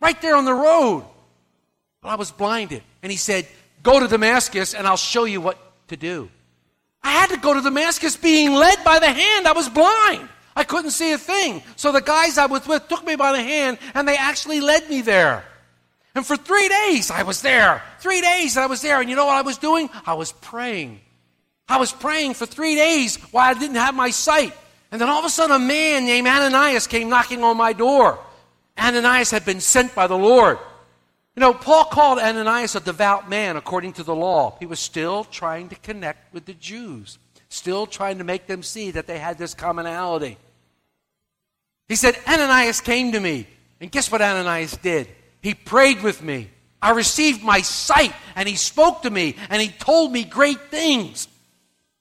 right 0.00 0.20
there 0.20 0.36
on 0.36 0.44
the 0.44 0.54
road. 0.54 1.04
But 2.02 2.08
I 2.08 2.14
was 2.16 2.30
blinded. 2.30 2.82
And 3.02 3.12
he 3.12 3.18
said, 3.18 3.46
Go 3.82 4.00
to 4.00 4.08
Damascus 4.08 4.74
and 4.74 4.86
I'll 4.86 4.96
show 4.96 5.24
you 5.24 5.40
what 5.40 5.58
to 5.88 5.96
do. 5.96 6.28
I 7.02 7.12
had 7.12 7.30
to 7.30 7.38
go 7.38 7.54
to 7.54 7.62
Damascus 7.62 8.16
being 8.16 8.52
led 8.52 8.82
by 8.84 8.98
the 8.98 9.10
hand. 9.10 9.46
I 9.46 9.52
was 9.52 9.68
blind. 9.68 10.28
I 10.54 10.64
couldn't 10.64 10.90
see 10.90 11.12
a 11.12 11.18
thing. 11.18 11.62
So 11.76 11.92
the 11.92 12.02
guys 12.02 12.36
I 12.36 12.46
was 12.46 12.66
with 12.66 12.88
took 12.88 13.06
me 13.06 13.16
by 13.16 13.32
the 13.32 13.42
hand 13.42 13.78
and 13.94 14.06
they 14.06 14.16
actually 14.16 14.60
led 14.60 14.90
me 14.90 15.00
there. 15.00 15.44
And 16.14 16.26
for 16.26 16.36
three 16.36 16.68
days 16.68 17.10
I 17.10 17.22
was 17.22 17.42
there. 17.42 17.82
Three 18.00 18.20
days 18.20 18.56
I 18.56 18.66
was 18.66 18.82
there. 18.82 19.00
And 19.00 19.08
you 19.08 19.16
know 19.16 19.26
what 19.26 19.36
I 19.36 19.42
was 19.42 19.58
doing? 19.58 19.88
I 20.06 20.14
was 20.14 20.32
praying. 20.32 21.00
I 21.68 21.78
was 21.78 21.92
praying 21.92 22.34
for 22.34 22.46
three 22.46 22.74
days 22.74 23.16
while 23.30 23.48
I 23.48 23.58
didn't 23.58 23.76
have 23.76 23.94
my 23.94 24.10
sight. 24.10 24.52
And 24.90 25.00
then 25.00 25.08
all 25.08 25.20
of 25.20 25.24
a 25.24 25.30
sudden 25.30 25.54
a 25.54 25.58
man 25.58 26.04
named 26.04 26.26
Ananias 26.26 26.86
came 26.88 27.08
knocking 27.08 27.44
on 27.44 27.56
my 27.56 27.72
door. 27.72 28.18
Ananias 28.78 29.30
had 29.30 29.44
been 29.44 29.60
sent 29.60 29.94
by 29.94 30.06
the 30.06 30.18
Lord. 30.18 30.58
You 31.36 31.40
know, 31.40 31.54
Paul 31.54 31.84
called 31.84 32.18
Ananias 32.18 32.74
a 32.74 32.80
devout 32.80 33.28
man 33.28 33.56
according 33.56 33.92
to 33.94 34.02
the 34.02 34.14
law. 34.14 34.56
He 34.58 34.66
was 34.66 34.80
still 34.80 35.24
trying 35.24 35.68
to 35.68 35.76
connect 35.76 36.34
with 36.34 36.44
the 36.44 36.54
Jews, 36.54 37.18
still 37.48 37.86
trying 37.86 38.18
to 38.18 38.24
make 38.24 38.46
them 38.46 38.64
see 38.64 38.90
that 38.90 39.06
they 39.06 39.18
had 39.18 39.38
this 39.38 39.54
commonality. 39.54 40.38
He 41.88 41.94
said, 41.94 42.18
Ananias 42.26 42.80
came 42.80 43.12
to 43.12 43.20
me. 43.20 43.46
And 43.80 43.90
guess 43.90 44.10
what 44.10 44.20
Ananias 44.22 44.76
did? 44.76 45.08
He 45.42 45.54
prayed 45.54 46.02
with 46.02 46.22
me. 46.22 46.50
I 46.82 46.92
received 46.92 47.42
my 47.42 47.60
sight, 47.60 48.14
and 48.34 48.48
he 48.48 48.56
spoke 48.56 49.02
to 49.02 49.10
me, 49.10 49.36
and 49.50 49.60
he 49.60 49.68
told 49.68 50.12
me 50.12 50.24
great 50.24 50.60
things. 50.70 51.28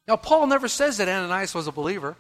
Now, 0.08 0.15
Paul 0.15 0.48
never 0.48 0.67
says 0.67 0.98
that 0.98 1.10
Ananias 1.10 1.53
was 1.53 1.67
a 1.67 1.72
believer. 1.72 2.15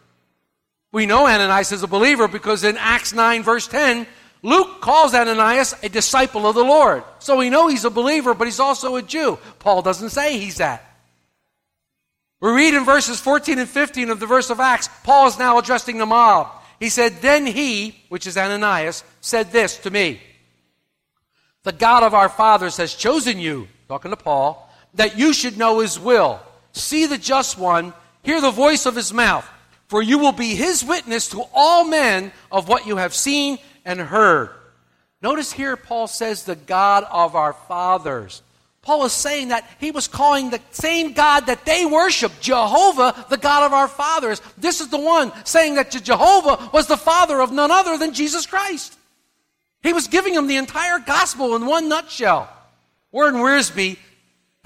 We 0.91 1.05
know 1.05 1.27
Ananias 1.27 1.71
is 1.71 1.83
a 1.83 1.87
believer 1.87 2.27
because 2.27 2.63
in 2.63 2.77
Acts 2.77 3.13
9, 3.13 3.43
verse 3.43 3.67
10, 3.67 4.07
Luke 4.41 4.81
calls 4.81 5.13
Ananias 5.13 5.75
a 5.83 5.89
disciple 5.89 6.47
of 6.47 6.55
the 6.55 6.63
Lord. 6.63 7.03
So 7.19 7.37
we 7.37 7.49
know 7.49 7.67
he's 7.67 7.85
a 7.85 7.89
believer, 7.89 8.33
but 8.33 8.45
he's 8.45 8.59
also 8.59 8.95
a 8.95 9.01
Jew. 9.01 9.37
Paul 9.59 9.81
doesn't 9.81 10.09
say 10.09 10.37
he's 10.37 10.57
that. 10.57 10.85
We 12.41 12.51
read 12.51 12.73
in 12.73 12.85
verses 12.85 13.19
14 13.19 13.59
and 13.59 13.69
15 13.69 14.09
of 14.09 14.19
the 14.19 14.25
verse 14.25 14.49
of 14.49 14.59
Acts, 14.59 14.89
Paul 15.03 15.27
is 15.27 15.37
now 15.37 15.57
addressing 15.57 15.97
the 15.97 16.05
mob. 16.05 16.47
He 16.79 16.89
said, 16.89 17.21
Then 17.21 17.45
he, 17.45 18.01
which 18.07 18.25
is 18.25 18.37
Ananias, 18.37 19.03
said 19.19 19.51
this 19.51 19.77
to 19.79 19.91
me 19.91 20.21
The 21.63 21.71
God 21.71 22.03
of 22.03 22.13
our 22.13 22.29
fathers 22.29 22.77
has 22.77 22.93
chosen 22.93 23.39
you, 23.39 23.67
talking 23.87 24.11
to 24.11 24.17
Paul, 24.17 24.69
that 24.93 25.17
you 25.17 25.33
should 25.33 25.57
know 25.57 25.79
his 25.79 25.99
will. 25.99 26.39
See 26.71 27.05
the 27.05 27.17
just 27.17 27.57
one, 27.57 27.93
hear 28.23 28.41
the 28.41 28.51
voice 28.51 28.85
of 28.85 28.95
his 28.95 29.13
mouth, 29.13 29.47
for 29.87 30.01
you 30.01 30.17
will 30.19 30.31
be 30.31 30.55
his 30.55 30.83
witness 30.83 31.27
to 31.29 31.43
all 31.53 31.83
men 31.83 32.31
of 32.51 32.67
what 32.67 32.87
you 32.87 32.97
have 32.97 33.13
seen 33.13 33.57
and 33.83 33.99
heard. 33.99 34.51
Notice 35.21 35.51
here, 35.51 35.75
Paul 35.75 36.07
says, 36.07 36.43
the 36.43 36.55
God 36.55 37.05
of 37.11 37.35
our 37.35 37.53
fathers. 37.53 38.41
Paul 38.81 39.03
is 39.05 39.13
saying 39.13 39.49
that 39.49 39.69
he 39.79 39.91
was 39.91 40.07
calling 40.07 40.49
the 40.49 40.61
same 40.71 41.13
God 41.13 41.47
that 41.47 41.65
they 41.65 41.85
worship, 41.85 42.31
Jehovah, 42.39 43.25
the 43.29 43.37
God 43.37 43.65
of 43.65 43.73
our 43.73 43.87
fathers. 43.87 44.41
This 44.57 44.79
is 44.79 44.87
the 44.87 44.99
one 44.99 45.33
saying 45.45 45.75
that 45.75 45.91
Jehovah 45.91 46.69
was 46.71 46.87
the 46.87 46.97
father 46.97 47.41
of 47.41 47.51
none 47.51 47.71
other 47.71 47.97
than 47.97 48.13
Jesus 48.13 48.45
Christ. 48.45 48.97
He 49.81 49.93
was 49.93 50.07
giving 50.07 50.33
them 50.33 50.47
the 50.47 50.57
entire 50.57 50.99
gospel 50.99 51.55
in 51.55 51.65
one 51.65 51.89
nutshell. 51.89 52.49
Warren 53.11 53.35
Wiersbe 53.35 53.97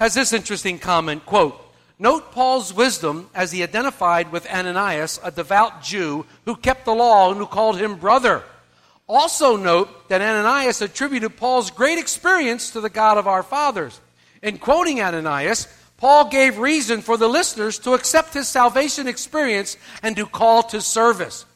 has 0.00 0.14
this 0.14 0.32
interesting 0.32 0.78
comment, 0.78 1.24
quote, 1.24 1.60
Note 1.98 2.32
Paul's 2.32 2.74
wisdom 2.74 3.30
as 3.34 3.52
he 3.52 3.62
identified 3.62 4.32
with 4.32 4.50
Ananias, 4.50 5.20
a 5.22 5.30
devout 5.30 5.82
Jew 5.82 6.26
who 6.44 6.56
kept 6.56 6.84
the 6.84 6.94
law 6.94 7.30
and 7.30 7.38
who 7.38 7.46
called 7.46 7.78
him 7.78 7.96
brother. 7.96 8.42
Also, 9.06 9.56
note 9.56 10.08
that 10.08 10.20
Ananias 10.20 10.80
attributed 10.82 11.36
Paul's 11.36 11.70
great 11.70 11.98
experience 11.98 12.70
to 12.70 12.80
the 12.80 12.90
God 12.90 13.16
of 13.16 13.28
our 13.28 13.42
fathers. 13.42 14.00
In 14.42 14.58
quoting 14.58 15.00
Ananias, 15.00 15.68
Paul 15.98 16.28
gave 16.28 16.58
reason 16.58 17.00
for 17.00 17.16
the 17.16 17.28
listeners 17.28 17.78
to 17.80 17.94
accept 17.94 18.34
his 18.34 18.48
salvation 18.48 19.06
experience 19.06 19.76
and 20.02 20.16
to 20.16 20.26
call 20.26 20.64
to 20.64 20.80
service. 20.80 21.46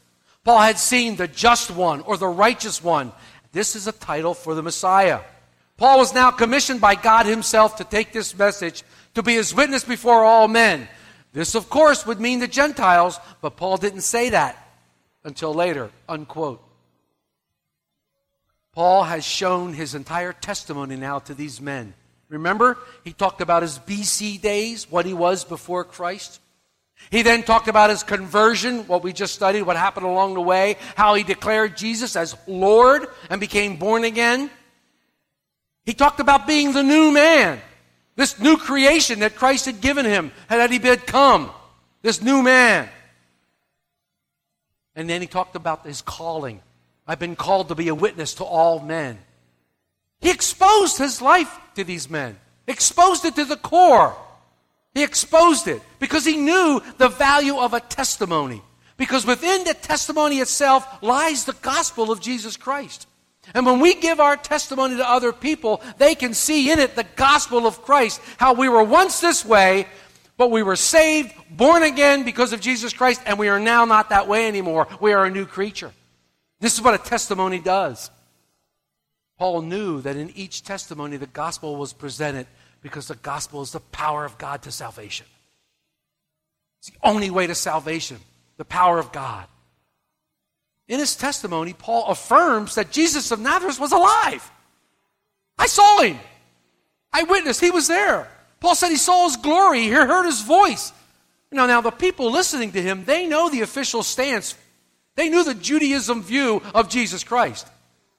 Paul 0.45 0.61
had 0.61 0.79
seen 0.79 1.17
the 1.17 1.29
just 1.29 1.71
one 1.71 2.01
or 2.03 2.17
the 2.17 2.29
righteous 2.29 2.83
one. 2.83 3.13
This 3.53 3.77
is 3.77 3.87
a 3.87 3.93
title 3.93 4.35
for 4.35 4.55
the 4.55 4.63
Messiah. 4.63 5.21
Paul 5.77 5.99
was 5.99 6.13
now 6.13 6.31
commissioned 6.31 6.81
by 6.81 6.95
God 6.97 7.27
himself 7.27 7.77
to 7.77 7.85
take 7.85 8.13
this 8.13 8.37
message 8.37 8.83
to 9.15 9.23
be 9.23 9.35
his 9.35 9.55
witness 9.55 9.85
before 9.85 10.25
all 10.25 10.49
men. 10.49 10.89
This, 11.33 11.55
of 11.55 11.69
course, 11.69 12.07
would 12.07 12.21
mean 12.21 12.41
the 12.41 12.49
Gentiles, 12.49 13.19
but 13.41 13.57
Paul 13.57 13.77
didn't 13.77 14.01
say 14.01 14.31
that 14.31 14.57
until 15.25 15.55
later. 15.55 15.91
Unquote. 16.09 16.63
Paul 18.73 19.05
has 19.05 19.25
shown 19.25 19.73
his 19.73 19.95
entire 19.95 20.33
testimony 20.33 20.97
now 20.97 21.19
to 21.21 21.35
these 21.35 21.61
men. 21.61 21.95
Remember, 22.29 22.79
he 23.05 23.13
talked 23.13 23.41
about 23.41 23.63
his 23.63 23.79
BC 23.79 24.41
days, 24.41 24.91
what 24.91 25.07
he 25.07 25.15
was 25.15 25.45
before 25.45 25.85
Christ. 25.85 26.41
He 27.11 27.23
then 27.23 27.43
talked 27.43 27.69
about 27.69 27.91
his 27.91 28.03
conversion, 28.03 28.87
what 28.87 29.03
we 29.03 29.13
just 29.13 29.35
studied, 29.35 29.63
what 29.63 29.77
happened 29.77 30.07
along 30.07 30.35
the 30.35 30.43
way, 30.43 30.77
how 30.95 31.15
he 31.15 31.23
declared 31.23 31.77
Jesus 31.77 32.17
as 32.17 32.37
Lord 32.47 33.07
and 33.31 33.41
became 33.41 33.77
born 33.77 34.05
again. 34.05 34.51
He 35.85 35.95
talked 35.95 36.21
about 36.21 36.47
being 36.47 36.73
the 36.73 36.83
new 36.83 37.11
man, 37.11 37.61
this 38.15 38.39
new 38.39 38.59
creation 38.59 39.21
that 39.21 39.37
Christ 39.37 39.65
had 39.65 39.81
given 39.81 40.05
him, 40.05 40.33
had 40.49 40.71
he 40.71 40.79
become, 40.79 41.51
this 42.03 42.21
new 42.21 42.43
man. 42.43 42.89
And 44.95 45.09
then 45.09 45.23
he 45.23 45.27
talked 45.27 45.57
about 45.57 45.87
his 45.87 46.03
calling. 46.03 46.61
I've 47.07 47.19
been 47.19 47.37
called 47.37 47.69
to 47.69 47.75
be 47.75 47.89
a 47.89 47.95
witness 47.95 48.35
to 48.35 48.45
all 48.45 48.81
men. 48.81 49.19
He 50.21 50.31
exposed 50.31 50.99
his 50.99 51.23
life 51.23 51.59
to 51.77 51.85
these 51.85 52.11
men, 52.11 52.39
exposed 52.67 53.25
it 53.25 53.37
to 53.37 53.47
the 53.47 53.57
core. 53.57 54.15
He 54.95 55.03
exposed 55.03 55.69
it 55.69 55.83
because 55.99 56.25
he 56.25 56.37
knew 56.37 56.83
the 56.99 57.09
value 57.09 57.59
of 57.59 57.75
a 57.75 57.81
testimony. 57.81 58.63
Because 58.97 59.25
within 59.25 59.65
the 59.65 59.75
testimony 59.75 60.39
itself 60.39 61.03
lies 61.03 61.45
the 61.45 61.53
gospel 61.53 62.11
of 62.11 62.21
Jesus 62.21 62.57
Christ. 62.57 63.07
And 63.55 63.65
when 63.65 63.81
we 63.81 63.95
give 63.95 64.21
our 64.21 64.37
testimony 64.37 64.97
to 64.97 65.09
other 65.09 65.33
people, 65.33 65.81
they 65.99 66.15
can 66.15 66.35
see 66.35 66.71
in 66.71 66.79
it 66.79 66.97
the 66.97 67.07
gospel 67.17 67.67
of 67.67 67.83
Christ. 67.83 68.21
How 68.37 68.53
we 68.53 68.69
were 68.69 68.83
once 68.83 69.21
this 69.21 69.45
way, 69.45 69.87
but 70.37 70.51
we 70.51 70.63
were 70.63 70.77
saved, 70.77 71.33
born 71.51 71.83
again 71.83 72.25
because 72.25 72.53
of 72.53 72.61
Jesus 72.61 72.93
Christ, 72.93 73.23
and 73.25 73.39
we 73.39 73.49
are 73.49 73.61
now 73.61 73.85
not 73.85 74.11
that 74.11 74.29
way 74.29 74.49
anymore. 74.49 74.87
We 75.01 75.13
are 75.13 75.25
a 75.25 75.31
new 75.31 75.47
creature. 75.47 75.93
This 76.61 76.75
is 76.75 76.83
what 76.83 76.95
a 76.95 76.99
testimony 76.99 77.61
does. 77.61 78.11
Paul 79.39 79.63
knew 79.63 80.01
that 80.03 80.17
in 80.17 80.31
each 80.31 80.65
testimony 80.65 81.17
the 81.17 81.27
gospel 81.27 81.77
was 81.77 81.93
presented 81.93 82.49
because 82.83 83.09
the 83.09 83.17
gospel 83.17 83.63
is 83.63 83.73
the 83.73 83.81
power 83.81 84.25
of 84.25 84.39
God 84.39 84.63
to 84.63 84.73
salvation. 84.73 85.27
It's 86.81 86.91
the 86.91 86.99
only 87.03 87.31
way 87.31 87.47
to 87.47 87.55
salvation, 87.55 88.19
the 88.57 88.65
power 88.65 88.99
of 88.99 89.13
God. 89.13 89.47
In 90.87 90.99
his 90.99 91.17
testimony, 91.17 91.75
Paul 91.75 92.07
affirms 92.07 92.77
that 92.77 92.91
Jesus 92.91 93.31
of 93.31 93.41
Nazareth 93.41 93.81
was 93.81 93.93
alive. 93.93 94.51
I 95.59 95.67
saw 95.67 96.03
him. 96.03 96.19
I 97.13 97.25
witnessed. 97.25 97.61
He 97.61 97.71
was 97.71 97.89
there. 97.89 98.29
Paul 98.61 98.75
said 98.75 98.91
he 98.91 98.97
saw 98.97 99.25
his 99.25 99.37
glory. 99.37 99.81
He 99.81 99.91
heard 99.91 100.25
his 100.25 100.41
voice. 100.41 100.93
Know, 101.51 101.67
now 101.67 101.81
the 101.81 101.91
people 101.91 102.31
listening 102.31 102.73
to 102.73 102.83
him, 102.83 103.05
they 103.05 103.27
know 103.27 103.49
the 103.49 103.63
official 103.63 104.03
stance. 104.03 104.55
They 105.15 105.29
knew 105.29 105.45
the 105.45 105.55
Judaism 105.55 106.23
view 106.23 106.63
of 106.75 106.89
Jesus 106.89 107.25
Christ. 107.25 107.67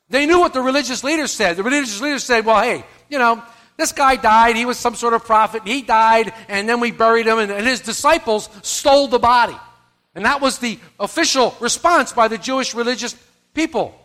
They 0.09 0.25
knew 0.25 0.39
what 0.39 0.53
the 0.53 0.61
religious 0.61 1.03
leaders 1.03 1.31
said. 1.31 1.55
The 1.55 1.63
religious 1.63 2.01
leaders 2.01 2.23
said, 2.23 2.45
well, 2.45 2.61
hey, 2.61 2.83
you 3.07 3.19
know, 3.19 3.43
this 3.79 3.91
guy 3.91 4.15
died. 4.15 4.55
He 4.55 4.65
was 4.65 4.77
some 4.77 4.95
sort 4.95 5.13
of 5.13 5.23
prophet. 5.23 5.63
He 5.65 5.81
died, 5.81 6.33
and 6.47 6.67
then 6.67 6.79
we 6.79 6.91
buried 6.91 7.27
him, 7.27 7.39
and, 7.39 7.51
and 7.51 7.65
his 7.65 7.81
disciples 7.81 8.49
stole 8.61 9.07
the 9.07 9.19
body. 9.19 9.55
And 10.15 10.25
that 10.25 10.41
was 10.41 10.59
the 10.59 10.79
official 10.99 11.55
response 11.59 12.13
by 12.13 12.27
the 12.27 12.37
Jewish 12.37 12.73
religious 12.73 13.15
people. 13.53 13.95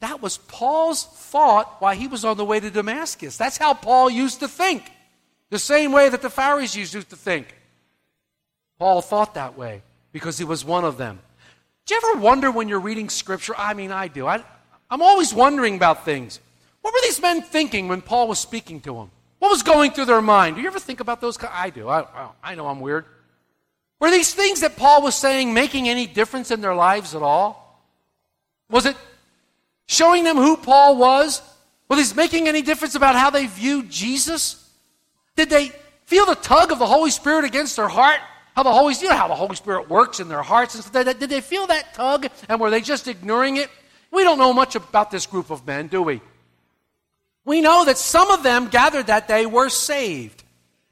That 0.00 0.22
was 0.22 0.38
Paul's 0.38 1.04
thought 1.04 1.80
while 1.80 1.94
he 1.94 2.08
was 2.08 2.24
on 2.24 2.36
the 2.36 2.44
way 2.44 2.58
to 2.58 2.70
Damascus. 2.70 3.36
That's 3.36 3.56
how 3.56 3.74
Paul 3.74 4.10
used 4.10 4.40
to 4.40 4.48
think. 4.48 4.90
The 5.50 5.58
same 5.58 5.92
way 5.92 6.08
that 6.08 6.22
the 6.22 6.30
Pharisees 6.30 6.94
used 6.94 7.10
to 7.10 7.16
think. 7.16 7.54
Paul 8.78 9.02
thought 9.02 9.34
that 9.34 9.56
way 9.56 9.82
because 10.10 10.38
he 10.38 10.44
was 10.44 10.64
one 10.64 10.84
of 10.84 10.96
them. 10.96 11.20
Do 11.86 11.94
you 11.94 12.00
ever 12.04 12.20
wonder 12.20 12.50
when 12.50 12.68
you're 12.68 12.80
reading 12.80 13.08
Scripture? 13.08 13.54
I 13.56 13.74
mean, 13.74 13.92
I 13.92 14.08
do. 14.08 14.26
I, 14.26 14.42
I'm 14.90 15.02
always 15.02 15.34
wondering 15.34 15.76
about 15.76 16.04
things. 16.04 16.40
What 16.82 16.92
were 16.92 17.00
these 17.02 17.20
men 17.20 17.42
thinking 17.42 17.88
when 17.88 18.02
Paul 18.02 18.28
was 18.28 18.38
speaking 18.38 18.80
to 18.82 18.94
them? 18.94 19.10
What 19.38 19.50
was 19.50 19.62
going 19.62 19.92
through 19.92 20.04
their 20.04 20.22
mind? 20.22 20.56
Do 20.56 20.62
you 20.62 20.68
ever 20.68 20.78
think 20.78 21.00
about 21.00 21.20
those? 21.20 21.38
I 21.42 21.70
do. 21.70 21.88
I, 21.88 22.28
I 22.42 22.54
know 22.54 22.66
I'm 22.66 22.80
weird. 22.80 23.06
Were 23.98 24.10
these 24.10 24.34
things 24.34 24.60
that 24.60 24.76
Paul 24.76 25.02
was 25.02 25.14
saying 25.14 25.54
making 25.54 25.88
any 25.88 26.06
difference 26.06 26.50
in 26.50 26.60
their 26.60 26.74
lives 26.74 27.14
at 27.14 27.22
all? 27.22 27.80
Was 28.68 28.86
it 28.86 28.96
showing 29.86 30.24
them 30.24 30.36
who 30.36 30.56
Paul 30.56 30.96
was? 30.96 31.40
Was 31.88 32.10
it 32.10 32.16
making 32.16 32.48
any 32.48 32.62
difference 32.62 32.94
about 32.94 33.14
how 33.14 33.30
they 33.30 33.46
viewed 33.46 33.90
Jesus? 33.90 34.68
Did 35.36 35.50
they 35.50 35.72
feel 36.06 36.26
the 36.26 36.34
tug 36.34 36.72
of 36.72 36.78
the 36.78 36.86
Holy 36.86 37.10
Spirit 37.10 37.44
against 37.44 37.76
their 37.76 37.88
heart? 37.88 38.18
How 38.56 38.62
the 38.62 38.72
Holy, 38.72 38.94
you 38.94 39.08
know 39.08 39.16
how 39.16 39.28
the 39.28 39.34
Holy 39.34 39.56
Spirit 39.56 39.88
works 39.88 40.20
in 40.20 40.28
their 40.28 40.42
hearts. 40.42 40.90
Did 40.90 41.18
they 41.18 41.40
feel 41.40 41.66
that 41.68 41.94
tug 41.94 42.26
and 42.48 42.60
were 42.60 42.70
they 42.70 42.80
just 42.80 43.08
ignoring 43.08 43.56
it? 43.56 43.70
We 44.10 44.24
don't 44.24 44.38
know 44.38 44.52
much 44.52 44.74
about 44.74 45.10
this 45.10 45.26
group 45.26 45.50
of 45.50 45.66
men, 45.66 45.86
do 45.86 46.02
we? 46.02 46.20
We 47.44 47.60
know 47.60 47.84
that 47.84 47.98
some 47.98 48.30
of 48.30 48.42
them 48.42 48.68
gathered 48.68 49.08
that 49.08 49.28
day 49.28 49.46
were 49.46 49.68
saved. 49.68 50.42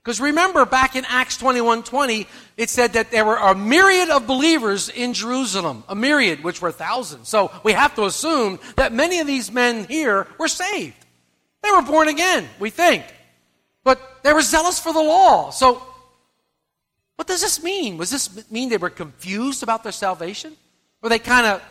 Because 0.02 0.20
remember 0.20 0.64
back 0.64 0.96
in 0.96 1.04
Acts 1.06 1.36
21 1.36 1.82
20, 1.82 2.26
it 2.56 2.70
said 2.70 2.94
that 2.94 3.10
there 3.10 3.24
were 3.24 3.36
a 3.36 3.54
myriad 3.54 4.08
of 4.08 4.26
believers 4.26 4.88
in 4.88 5.12
Jerusalem. 5.12 5.84
A 5.88 5.94
myriad, 5.94 6.42
which 6.42 6.62
were 6.62 6.72
thousands. 6.72 7.28
So 7.28 7.50
we 7.62 7.72
have 7.72 7.94
to 7.96 8.06
assume 8.06 8.58
that 8.76 8.92
many 8.92 9.20
of 9.20 9.26
these 9.26 9.52
men 9.52 9.84
here 9.84 10.26
were 10.38 10.48
saved. 10.48 10.96
They 11.62 11.70
were 11.70 11.82
born 11.82 12.08
again, 12.08 12.48
we 12.58 12.70
think. 12.70 13.04
But 13.84 14.00
they 14.22 14.32
were 14.32 14.42
zealous 14.42 14.78
for 14.78 14.92
the 14.92 15.02
law. 15.02 15.50
So 15.50 15.82
what 17.16 17.26
does 17.26 17.42
this 17.42 17.62
mean? 17.62 17.98
Does 17.98 18.10
this 18.10 18.50
mean 18.50 18.70
they 18.70 18.78
were 18.78 18.88
confused 18.88 19.62
about 19.62 19.82
their 19.82 19.92
salvation? 19.92 20.56
Were 21.02 21.10
they 21.10 21.18
kind 21.18 21.46
of 21.46 21.62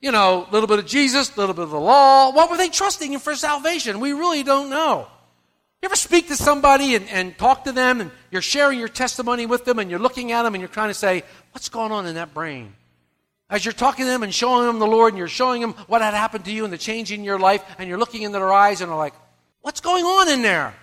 you 0.00 0.12
know, 0.12 0.46
a 0.48 0.52
little 0.52 0.66
bit 0.66 0.78
of 0.78 0.86
Jesus, 0.86 1.34
a 1.34 1.40
little 1.40 1.54
bit 1.54 1.64
of 1.64 1.70
the 1.70 1.80
law. 1.80 2.32
What 2.32 2.50
were 2.50 2.56
they 2.56 2.68
trusting 2.68 3.12
in 3.12 3.18
for 3.18 3.34
salvation? 3.34 4.00
We 4.00 4.12
really 4.12 4.42
don't 4.42 4.70
know. 4.70 5.08
You 5.82 5.88
ever 5.88 5.96
speak 5.96 6.28
to 6.28 6.36
somebody 6.36 6.94
and, 6.94 7.08
and 7.08 7.36
talk 7.36 7.64
to 7.64 7.72
them 7.72 8.00
and 8.00 8.10
you're 8.30 8.42
sharing 8.42 8.78
your 8.78 8.88
testimony 8.88 9.46
with 9.46 9.64
them 9.64 9.78
and 9.78 9.90
you're 9.90 10.00
looking 10.00 10.32
at 10.32 10.42
them 10.42 10.54
and 10.54 10.60
you're 10.60 10.68
trying 10.68 10.88
to 10.88 10.94
say, 10.94 11.22
what's 11.52 11.68
going 11.68 11.92
on 11.92 12.06
in 12.06 12.14
that 12.16 12.34
brain? 12.34 12.74
As 13.48 13.64
you're 13.64 13.72
talking 13.72 14.04
to 14.04 14.10
them 14.10 14.22
and 14.22 14.34
showing 14.34 14.66
them 14.66 14.78
the 14.78 14.86
Lord 14.86 15.12
and 15.12 15.18
you're 15.18 15.28
showing 15.28 15.60
them 15.60 15.74
what 15.86 16.02
had 16.02 16.14
happened 16.14 16.44
to 16.46 16.52
you 16.52 16.64
and 16.64 16.72
the 16.72 16.78
change 16.78 17.12
in 17.12 17.22
your 17.22 17.38
life 17.38 17.62
and 17.78 17.88
you're 17.88 17.98
looking 17.98 18.22
into 18.22 18.38
their 18.38 18.52
eyes 18.52 18.80
and 18.80 18.90
they're 18.90 18.98
like, 18.98 19.14
what's 19.60 19.80
going 19.80 20.04
on 20.04 20.28
in 20.28 20.42
there? 20.42 20.74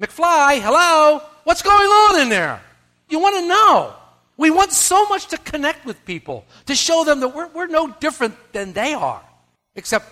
McFly, 0.00 0.60
hello? 0.60 1.22
What's 1.44 1.62
going 1.62 1.76
on 1.76 2.20
in 2.22 2.28
there? 2.28 2.60
You 3.08 3.20
want 3.20 3.36
to 3.36 3.46
know. 3.46 3.94
We 4.38 4.50
want 4.50 4.72
so 4.72 5.04
much 5.06 5.26
to 5.26 5.36
connect 5.36 5.84
with 5.84 6.02
people, 6.06 6.46
to 6.66 6.74
show 6.76 7.04
them 7.04 7.20
that 7.20 7.34
we're, 7.34 7.48
we're 7.48 7.66
no 7.66 7.88
different 7.88 8.36
than 8.52 8.72
they 8.72 8.94
are, 8.94 9.22
except 9.74 10.06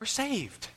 we're 0.00 0.06
saved. 0.06 0.68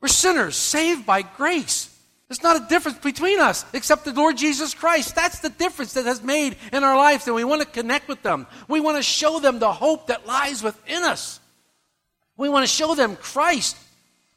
We're 0.00 0.08
sinners, 0.08 0.56
saved 0.56 1.06
by 1.06 1.22
grace. 1.22 1.88
There's 2.28 2.42
not 2.42 2.62
a 2.62 2.68
difference 2.68 2.98
between 2.98 3.40
us 3.40 3.64
except 3.72 4.04
the 4.04 4.12
Lord 4.12 4.36
Jesus 4.36 4.74
Christ. 4.74 5.14
That's 5.14 5.40
the 5.40 5.48
difference 5.48 5.94
that 5.94 6.04
has 6.04 6.22
made 6.22 6.56
in 6.70 6.84
our 6.84 6.96
lives, 6.96 7.26
and 7.26 7.34
we 7.34 7.44
want 7.44 7.62
to 7.62 7.66
connect 7.66 8.08
with 8.08 8.22
them. 8.22 8.46
We 8.68 8.78
want 8.78 8.98
to 8.98 9.02
show 9.02 9.40
them 9.40 9.58
the 9.58 9.72
hope 9.72 10.08
that 10.08 10.26
lies 10.26 10.62
within 10.62 11.02
us. 11.02 11.40
We 12.36 12.50
want 12.50 12.62
to 12.62 12.72
show 12.72 12.94
them 12.94 13.16
Christ. 13.16 13.76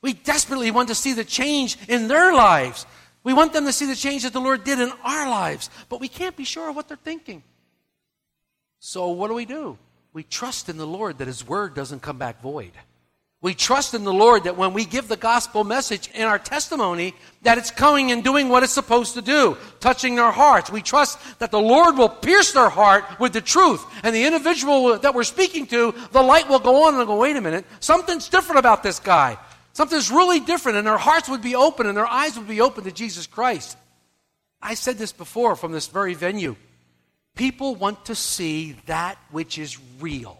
We 0.02 0.14
desperately 0.14 0.72
want 0.72 0.88
to 0.88 0.96
see 0.96 1.12
the 1.12 1.26
change 1.26 1.78
in 1.90 2.08
their 2.08 2.34
lives. 2.34 2.86
We 3.24 3.34
want 3.34 3.52
them 3.52 3.66
to 3.66 3.74
see 3.74 3.86
the 3.86 3.96
change 3.96 4.24
that 4.24 4.34
the 4.34 4.42
Lord 4.42 4.64
did 4.64 4.80
in 4.80 4.92
our 5.04 5.30
lives, 5.30 5.70
but 5.90 6.00
we 6.00 6.08
can't 6.08 6.36
be 6.38 6.46
sure 6.46 6.70
of 6.70 6.76
what 6.78 6.88
they're 6.88 6.98
thinking. 6.98 7.44
So 8.86 9.08
what 9.08 9.30
do 9.30 9.34
we 9.34 9.46
do? 9.46 9.78
We 10.12 10.24
trust 10.24 10.68
in 10.68 10.76
the 10.76 10.86
Lord 10.86 11.20
that 11.20 11.28
His 11.28 11.48
word 11.48 11.74
doesn't 11.74 12.02
come 12.02 12.18
back 12.18 12.42
void. 12.42 12.74
We 13.42 13.54
trust 13.54 13.94
in 13.94 14.04
the 14.04 14.12
Lord 14.12 14.44
that 14.44 14.58
when 14.58 14.74
we 14.74 14.84
give 14.84 15.08
the 15.08 15.16
gospel 15.16 15.64
message 15.64 16.10
in 16.14 16.24
our 16.24 16.38
testimony, 16.38 17.16
that 17.44 17.58
it's 17.58 17.72
coming 17.72 18.12
and 18.12 18.26
doing 18.26 18.50
what 18.50 18.62
it's 18.62 18.74
supposed 18.74 19.14
to 19.14 19.22
do, 19.22 19.56
touching 19.80 20.16
their 20.16 20.32
hearts. 20.32 20.70
We 20.70 20.82
trust 20.82 21.18
that 21.40 21.50
the 21.50 21.62
Lord 21.62 21.98
will 21.98 22.10
pierce 22.10 22.52
their 22.52 22.68
heart 22.68 23.06
with 23.22 23.32
the 23.32 23.40
truth. 23.40 23.86
And 24.04 24.14
the 24.14 24.26
individual 24.26 25.00
that 25.00 25.16
we're 25.16 25.24
speaking 25.24 25.66
to, 25.68 25.96
the 26.12 26.22
light 26.22 26.50
will 26.50 26.60
go 26.60 26.86
on 26.86 26.96
and 26.96 27.08
go, 27.08 27.16
wait 27.16 27.38
a 27.38 27.42
minute, 27.42 27.64
something's 27.80 28.28
different 28.28 28.60
about 28.60 28.84
this 28.84 29.00
guy. 29.00 29.38
Something's 29.72 30.12
really 30.12 30.42
different, 30.42 30.78
and 30.78 30.86
their 30.86 30.98
hearts 30.98 31.30
would 31.30 31.42
be 31.42 31.56
open 31.56 31.88
and 31.88 31.96
their 31.96 32.06
eyes 32.06 32.38
would 32.38 32.50
be 32.50 32.60
open 32.60 32.84
to 32.84 32.92
Jesus 32.92 33.28
Christ. 33.28 33.78
I 34.62 34.74
said 34.74 34.98
this 34.98 35.14
before 35.14 35.56
from 35.56 35.72
this 35.72 35.88
very 35.88 36.16
venue. 36.16 36.58
People 37.36 37.76
want 37.76 38.06
to 38.06 38.16
see 38.16 38.76
that 38.86 39.18
which 39.32 39.58
is 39.58 39.80
real. 40.00 40.38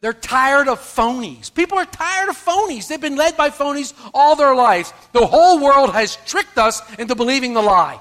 They're 0.00 0.12
tired 0.12 0.66
of 0.66 0.80
phonies. 0.80 1.52
People 1.52 1.78
are 1.78 1.84
tired 1.84 2.30
of 2.30 2.36
phonies. 2.36 2.88
They've 2.88 3.00
been 3.00 3.16
led 3.16 3.36
by 3.36 3.50
phonies 3.50 3.92
all 4.14 4.34
their 4.34 4.54
lives. 4.54 4.92
The 5.12 5.26
whole 5.26 5.60
world 5.62 5.92
has 5.92 6.16
tricked 6.26 6.56
us 6.58 6.80
into 6.98 7.14
believing 7.14 7.52
the 7.52 7.62
lie. 7.62 8.00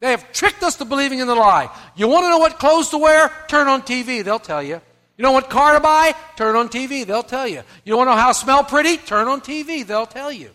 They 0.00 0.10
have 0.10 0.32
tricked 0.32 0.64
us 0.64 0.76
to 0.76 0.84
believing 0.84 1.20
in 1.20 1.28
the 1.28 1.34
lie. 1.36 1.70
You 1.94 2.08
want 2.08 2.24
to 2.24 2.30
know 2.30 2.38
what 2.38 2.58
clothes 2.58 2.88
to 2.90 2.98
wear? 2.98 3.30
Turn 3.46 3.68
on 3.68 3.82
TV, 3.82 4.24
they'll 4.24 4.40
tell 4.40 4.62
you. 4.62 4.80
You 5.16 5.22
know 5.22 5.30
what 5.30 5.48
car 5.48 5.74
to 5.74 5.80
buy? 5.80 6.14
Turn 6.36 6.56
on 6.56 6.68
TV, 6.68 7.06
they'll 7.06 7.22
tell 7.22 7.46
you. 7.46 7.62
You 7.84 7.96
want 7.96 8.08
to 8.08 8.16
know 8.16 8.20
how 8.20 8.32
to 8.32 8.34
smell 8.34 8.64
pretty? 8.64 8.96
Turn 8.96 9.28
on 9.28 9.40
TV, 9.40 9.86
they'll 9.86 10.06
tell 10.06 10.32
you. 10.32 10.50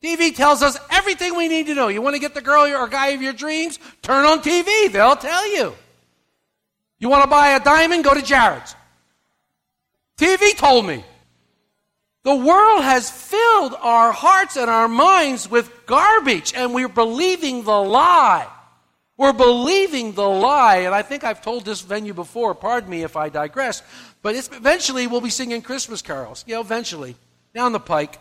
TV 0.00 0.34
tells 0.36 0.62
us 0.62 0.78
everything 0.90 1.34
we 1.36 1.48
need 1.48 1.66
to 1.66 1.74
know. 1.74 1.88
You 1.88 2.02
want 2.02 2.14
to 2.14 2.20
get 2.20 2.34
the 2.34 2.40
girl 2.40 2.66
or 2.66 2.86
guy 2.86 3.08
of 3.08 3.22
your 3.22 3.32
dreams? 3.32 3.80
Turn 4.02 4.24
on 4.24 4.40
TV, 4.40 4.92
they'll 4.92 5.16
tell 5.16 5.52
you. 5.52 5.74
You 6.98 7.08
want 7.08 7.24
to 7.24 7.30
buy 7.30 7.50
a 7.50 7.60
diamond? 7.60 8.04
Go 8.04 8.14
to 8.14 8.22
Jared's. 8.22 8.74
TV 10.16 10.56
told 10.56 10.86
me. 10.86 11.04
The 12.22 12.34
world 12.34 12.82
has 12.82 13.10
filled 13.10 13.74
our 13.80 14.10
hearts 14.10 14.56
and 14.56 14.70
our 14.70 14.88
minds 14.88 15.50
with 15.50 15.70
garbage, 15.84 16.54
and 16.54 16.72
we're 16.72 16.88
believing 16.88 17.64
the 17.64 17.82
lie. 17.82 18.48
We're 19.18 19.34
believing 19.34 20.12
the 20.12 20.28
lie, 20.28 20.78
and 20.78 20.94
I 20.94 21.02
think 21.02 21.22
I've 21.22 21.42
told 21.42 21.66
this 21.66 21.82
venue 21.82 22.14
before. 22.14 22.54
Pardon 22.54 22.88
me 22.88 23.02
if 23.02 23.14
I 23.16 23.28
digress, 23.28 23.82
but 24.22 24.34
eventually 24.34 25.06
we'll 25.06 25.20
be 25.20 25.28
singing 25.28 25.60
Christmas 25.60 26.00
carols. 26.00 26.44
Know, 26.48 26.62
eventually, 26.62 27.14
down 27.54 27.72
the 27.72 27.80
pike, 27.80 28.18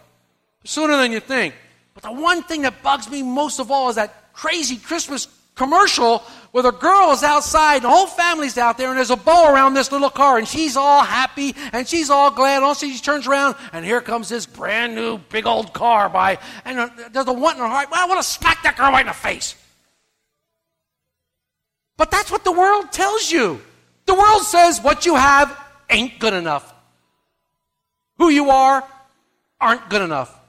sooner 0.66 0.98
than 0.98 1.14
you 1.14 1.22
think. 1.22 1.56
But 1.94 2.04
the 2.04 2.12
one 2.12 2.44
thing 2.44 2.64
that 2.64 2.84
bugs 2.84 3.10
me 3.10 3.24
most 3.24 3.60
of 3.60 3.72
all 3.72 3.90
is 3.90 3.96
that 3.96 4.34
crazy 4.34 4.76
Christmas 4.76 5.30
commercial 5.56 6.24
where 6.54 6.62
the 6.62 6.72
girl 6.72 7.12
is 7.12 7.24
outside 7.24 7.78
and 7.78 7.86
the 7.86 7.90
whole 7.90 8.06
family's 8.06 8.60
out 8.60 8.78
there 8.78 8.90
and 8.90 8.98
there's 8.98 9.10
a 9.10 9.16
bow 9.16 9.52
around 9.52 9.74
this 9.74 9.92
little 9.92 10.12
car 10.12 10.38
and 10.38 10.48
she's 10.48 10.78
all 10.78 11.02
happy 11.02 11.56
and 11.72 11.88
she's 11.88 12.12
all 12.12 12.30
glad. 12.30 12.58
And 12.58 12.64
all 12.64 12.76
she 12.76 12.96
turns 13.00 13.26
around 13.26 13.56
and 13.74 13.84
here 13.84 14.02
comes 14.02 14.30
this 14.30 14.46
brand 14.46 14.94
new 14.94 15.18
big 15.18 15.48
old 15.48 15.74
car 15.74 16.10
by 16.10 16.38
and 16.64 16.78
uh, 16.78 16.90
there's 17.12 17.26
a 17.26 17.34
want 17.34 17.58
in 17.58 17.64
her 17.64 17.68
heart. 17.68 17.90
Well, 17.90 18.06
I 18.06 18.08
want 18.08 18.22
to 18.22 18.28
smack 18.28 18.62
that 18.62 18.78
girl 18.78 18.92
right 18.92 19.02
in 19.02 19.08
the 19.08 19.14
face. 19.14 19.56
But 21.98 22.12
that's 22.12 22.30
what 22.30 22.44
the 22.44 22.52
world 22.52 22.92
tells 22.92 23.32
you. 23.32 23.60
The 24.06 24.14
world 24.14 24.44
says 24.44 24.80
what 24.80 25.08
you 25.08 25.16
have 25.16 25.60
ain't 25.90 26.20
good 26.20 26.34
enough. 26.36 26.72
Who 28.20 28.30
you 28.30 28.52
are 28.52 28.88
aren't 29.60 29.90
good 29.90 30.04
enough. 30.04 30.40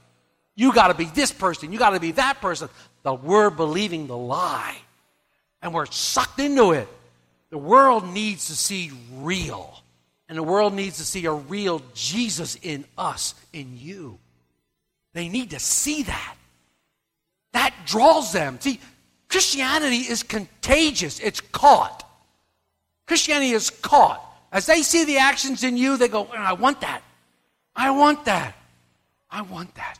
You 0.55 0.71
got 0.71 0.89
to 0.89 0.93
be 0.93 1.05
this 1.05 1.31
person. 1.31 1.71
You 1.71 1.79
got 1.79 1.91
to 1.91 1.99
be 1.99 2.11
that 2.11 2.41
person. 2.41 2.69
The 3.01 3.15
we're 3.15 3.49
believing 3.49 4.05
the 4.05 4.15
lie, 4.15 4.77
and 5.61 5.73
we're 5.73 5.85
sucked 5.85 6.39
into 6.39 6.71
it. 6.71 6.87
The 7.49 7.57
world 7.57 8.07
needs 8.07 8.47
to 8.47 8.55
see 8.55 8.91
real, 9.13 9.81
and 10.27 10.37
the 10.37 10.43
world 10.43 10.73
needs 10.73 10.97
to 10.97 11.05
see 11.05 11.25
a 11.25 11.33
real 11.33 11.81
Jesus 11.93 12.57
in 12.61 12.85
us, 12.97 13.35
in 13.53 13.77
you. 13.77 14.19
They 15.13 15.29
need 15.29 15.51
to 15.51 15.59
see 15.59 16.03
that. 16.03 16.35
That 17.53 17.73
draws 17.85 18.33
them. 18.33 18.59
See, 18.59 18.79
Christianity 19.29 19.99
is 19.99 20.23
contagious, 20.23 21.19
it's 21.19 21.41
caught. 21.41 22.03
Christianity 23.07 23.51
is 23.51 23.69
caught. 23.69 24.21
As 24.51 24.65
they 24.65 24.81
see 24.81 25.05
the 25.05 25.17
actions 25.17 25.63
in 25.63 25.77
you, 25.77 25.97
they 25.97 26.07
go, 26.07 26.27
I 26.27 26.53
want 26.53 26.81
that. 26.81 27.01
I 27.75 27.91
want 27.91 28.25
that. 28.25 28.55
I 29.29 29.41
want 29.41 29.75
that. 29.75 29.99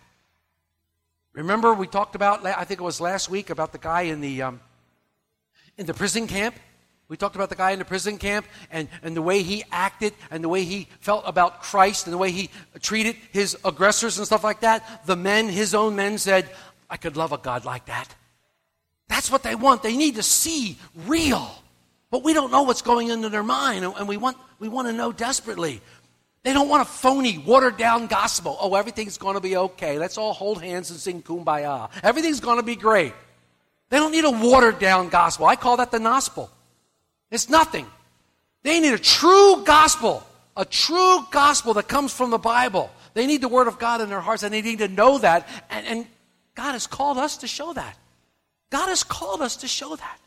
Remember, 1.34 1.74
we 1.74 1.88
talked 1.88 2.16
about, 2.16 2.46
I 2.46 2.64
think 2.64 2.80
it 2.80 2.84
was 2.84 3.02
last 3.02 3.30
week, 3.30 3.50
about 3.50 3.74
the 3.74 3.78
guy 3.78 4.04
in 4.04 4.22
the, 4.22 4.44
um, 4.44 4.62
in 5.78 5.86
the 5.86 5.94
prison 5.94 6.28
camp? 6.28 6.56
We 7.08 7.18
talked 7.18 7.36
about 7.36 7.50
the 7.50 7.56
guy 7.56 7.72
in 7.72 7.80
the 7.80 7.86
prison 7.86 8.18
camp 8.18 8.48
and, 8.72 8.88
and 9.04 9.16
the 9.16 9.22
way 9.22 9.44
he 9.44 9.64
acted 9.72 10.14
and 10.32 10.44
the 10.44 10.50
way 10.50 10.64
he 10.64 10.88
felt 11.02 11.24
about 11.28 11.62
Christ 11.62 12.08
and 12.08 12.14
the 12.14 12.18
way 12.18 12.32
he 12.32 12.50
treated 12.82 13.16
his 13.32 13.56
aggressors 13.64 14.18
and 14.18 14.26
stuff 14.26 14.44
like 14.44 14.62
that. 14.62 15.06
The 15.06 15.16
men, 15.16 15.48
his 15.48 15.76
own 15.76 15.96
men, 15.96 16.18
said, 16.18 16.50
I 16.90 16.98
could 16.98 17.16
love 17.16 17.32
a 17.32 17.38
God 17.38 17.64
like 17.64 17.86
that. 17.86 18.16
That's 19.08 19.30
what 19.30 19.44
they 19.44 19.54
want. 19.54 19.84
They 19.84 19.96
need 19.96 20.16
to 20.16 20.24
see 20.24 20.78
real. 21.06 21.48
But 22.10 22.24
we 22.24 22.34
don't 22.34 22.52
know 22.52 22.64
what's 22.64 22.82
going 22.82 23.10
into 23.10 23.30
their 23.30 23.44
mind, 23.44 23.84
and 23.84 24.08
we 24.08 24.18
want, 24.18 24.38
we 24.58 24.68
want 24.68 24.88
to 24.88 24.94
know 24.94 25.12
desperately. 25.12 25.82
They 26.44 26.54
don't 26.54 26.70
want 26.70 26.84
a 26.84 26.86
phony, 26.86 27.38
watered 27.40 27.78
down 27.78 28.08
gospel. 28.08 28.58
Oh, 28.60 28.76
everything's 28.76 29.18
going 29.18 29.34
to 29.36 29.42
be 29.42 29.58
okay. 29.58 30.00
Let's 30.00 30.18
all 30.18 30.34
hold 30.34 30.62
hands 30.62 30.92
and 30.92 31.00
sing 31.00 31.22
kumbaya. 31.22 31.90
Everything's 32.04 32.40
going 32.40 32.58
to 32.58 32.64
be 32.64 32.76
great. 32.76 33.14
They 33.96 34.02
don't 34.02 34.12
need 34.12 34.26
a 34.26 34.30
watered 34.30 34.78
down 34.78 35.08
gospel. 35.08 35.46
I 35.46 35.56
call 35.56 35.78
that 35.78 35.90
the 35.90 36.00
gospel. 36.00 36.52
It's 37.32 37.48
nothing. 37.48 37.88
They 38.62 38.82
need 38.82 38.94
a 38.94 39.00
true 39.00 39.64
gospel, 39.64 40.22
a 40.58 40.66
true 40.66 41.20
gospel 41.32 41.76
that 41.76 41.88
comes 41.88 42.12
from 42.12 42.30
the 42.30 42.38
Bible. 42.38 42.92
They 43.14 43.26
need 43.26 43.40
the 43.40 43.48
Word 43.48 43.70
of 43.70 43.80
God 43.80 44.02
in 44.02 44.10
their 44.10 44.20
hearts, 44.20 44.44
and 44.44 44.54
they 44.54 44.62
need 44.62 44.80
to 44.80 44.90
know 44.90 45.20
that. 45.20 45.48
And, 45.70 45.88
and 45.88 46.08
God 46.56 46.74
has 46.74 46.88
called 46.88 47.18
us 47.18 47.38
to 47.38 47.48
show 47.48 47.72
that. 47.72 47.98
God 48.70 48.90
has 48.90 49.06
called 49.06 49.42
us 49.42 49.56
to 49.56 49.68
show 49.70 49.96
that. 49.96 50.20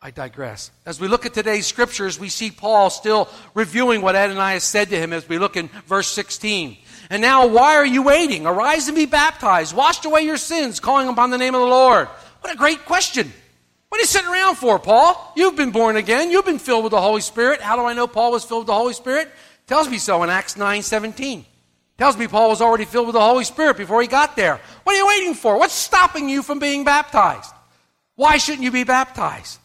I 0.00 0.12
digress. 0.12 0.70
As 0.84 1.00
we 1.00 1.08
look 1.08 1.26
at 1.26 1.34
today's 1.34 1.66
scriptures, 1.66 2.20
we 2.20 2.28
see 2.28 2.52
Paul 2.52 2.90
still 2.90 3.28
reviewing 3.52 4.00
what 4.00 4.14
Ananias 4.14 4.62
said 4.62 4.90
to 4.90 4.96
him 4.96 5.12
as 5.12 5.28
we 5.28 5.38
look 5.38 5.56
in 5.56 5.70
verse 5.88 6.06
16. 6.06 6.76
And 7.10 7.22
now, 7.22 7.46
why 7.46 7.76
are 7.76 7.86
you 7.86 8.02
waiting? 8.02 8.46
Arise 8.46 8.88
and 8.88 8.96
be 8.96 9.06
baptized. 9.06 9.74
washed 9.74 10.04
away 10.04 10.22
your 10.22 10.36
sins, 10.36 10.80
calling 10.80 11.08
upon 11.08 11.30
the 11.30 11.38
name 11.38 11.54
of 11.54 11.60
the 11.60 11.66
Lord. 11.66 12.08
What 12.40 12.52
a 12.52 12.56
great 12.56 12.84
question. 12.84 13.32
What 13.88 13.98
are 13.98 14.02
you 14.02 14.06
sitting 14.06 14.28
around 14.28 14.56
for, 14.56 14.78
Paul? 14.78 15.32
You've 15.36 15.56
been 15.56 15.70
born 15.70 15.96
again. 15.96 16.30
You've 16.30 16.44
been 16.44 16.58
filled 16.58 16.84
with 16.84 16.90
the 16.90 17.00
Holy 17.00 17.20
Spirit. 17.20 17.60
How 17.60 17.76
do 17.76 17.82
I 17.82 17.94
know 17.94 18.06
Paul 18.06 18.32
was 18.32 18.44
filled 18.44 18.62
with 18.62 18.66
the 18.66 18.74
Holy 18.74 18.92
Spirit? 18.92 19.30
Tells 19.66 19.88
me 19.88 19.98
so 19.98 20.22
in 20.22 20.30
Acts 20.30 20.56
9 20.56 20.82
17. 20.82 21.44
Tells 21.98 22.16
me 22.16 22.28
Paul 22.28 22.50
was 22.50 22.60
already 22.60 22.84
filled 22.84 23.06
with 23.06 23.14
the 23.14 23.20
Holy 23.20 23.44
Spirit 23.44 23.76
before 23.76 24.02
he 24.02 24.08
got 24.08 24.36
there. 24.36 24.60
What 24.84 24.94
are 24.94 24.98
you 24.98 25.06
waiting 25.06 25.34
for? 25.34 25.58
What's 25.58 25.74
stopping 25.74 26.28
you 26.28 26.42
from 26.42 26.58
being 26.58 26.84
baptized? 26.84 27.52
Why 28.16 28.36
shouldn't 28.36 28.64
you 28.64 28.70
be 28.70 28.84
baptized? 28.84 29.58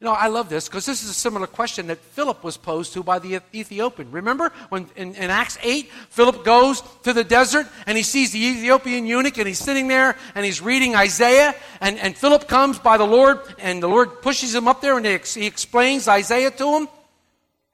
You 0.00 0.06
know, 0.06 0.14
I 0.14 0.28
love 0.28 0.48
this 0.48 0.66
because 0.66 0.86
this 0.86 1.02
is 1.02 1.10
a 1.10 1.14
similar 1.14 1.46
question 1.46 1.88
that 1.88 1.98
Philip 1.98 2.42
was 2.42 2.56
posed 2.56 2.94
to 2.94 3.02
by 3.02 3.18
the 3.18 3.42
Ethiopian. 3.54 4.10
Remember 4.10 4.50
when 4.70 4.88
in, 4.96 5.14
in, 5.14 5.28
Acts 5.28 5.58
8, 5.62 5.90
Philip 6.08 6.42
goes 6.42 6.82
to 7.02 7.12
the 7.12 7.22
desert 7.22 7.66
and 7.86 7.98
he 7.98 8.02
sees 8.02 8.32
the 8.32 8.42
Ethiopian 8.42 9.04
eunuch 9.04 9.36
and 9.36 9.46
he's 9.46 9.58
sitting 9.58 9.88
there 9.88 10.16
and 10.34 10.46
he's 10.46 10.62
reading 10.62 10.96
Isaiah. 10.96 11.54
And, 11.82 11.98
and 11.98 12.16
Philip 12.16 12.48
comes 12.48 12.78
by 12.78 12.96
the 12.96 13.04
Lord 13.04 13.40
and 13.58 13.82
the 13.82 13.88
Lord 13.88 14.22
pushes 14.22 14.54
him 14.54 14.68
up 14.68 14.80
there 14.80 14.96
and 14.96 15.04
he, 15.04 15.18
he 15.18 15.46
explains 15.46 16.08
Isaiah 16.08 16.50
to 16.52 16.76
him. 16.78 16.88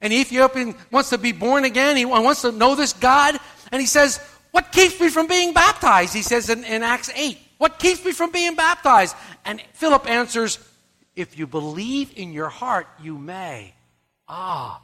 And 0.01 0.12
the 0.12 0.17
Ethiopian 0.17 0.75
wants 0.91 1.11
to 1.11 1.19
be 1.19 1.31
born 1.31 1.65
again. 1.65 1.97
He 1.97 2.07
wants 2.07 2.43
to 2.43 2.51
know 2.51 2.75
this 2.75 2.93
God. 2.93 3.39
And 3.71 3.81
he 3.81 3.87
says, 3.87 4.19
What 4.51 4.73
keeps 4.73 5.01
me 5.01 5.11
from 5.11 5.29
being 5.29 5.55
baptized? 5.55 6.12
He 6.12 6.23
says 6.23 6.51
in, 6.51 6.65
in 6.65 6.83
Acts 6.83 7.09
8. 7.15 7.39
What 7.59 7.79
keeps 7.79 8.05
me 8.05 8.11
from 8.11 8.33
being 8.33 8.57
baptized? 8.57 9.15
And 9.45 9.62
Philip 9.75 10.11
answers, 10.11 10.59
if 11.17 11.39
you 11.39 11.47
believe 11.47 12.13
in 12.17 12.33
your 12.33 12.49
heart, 12.51 12.87
you 13.03 13.19
may. 13.19 13.75
Ah. 14.29 14.83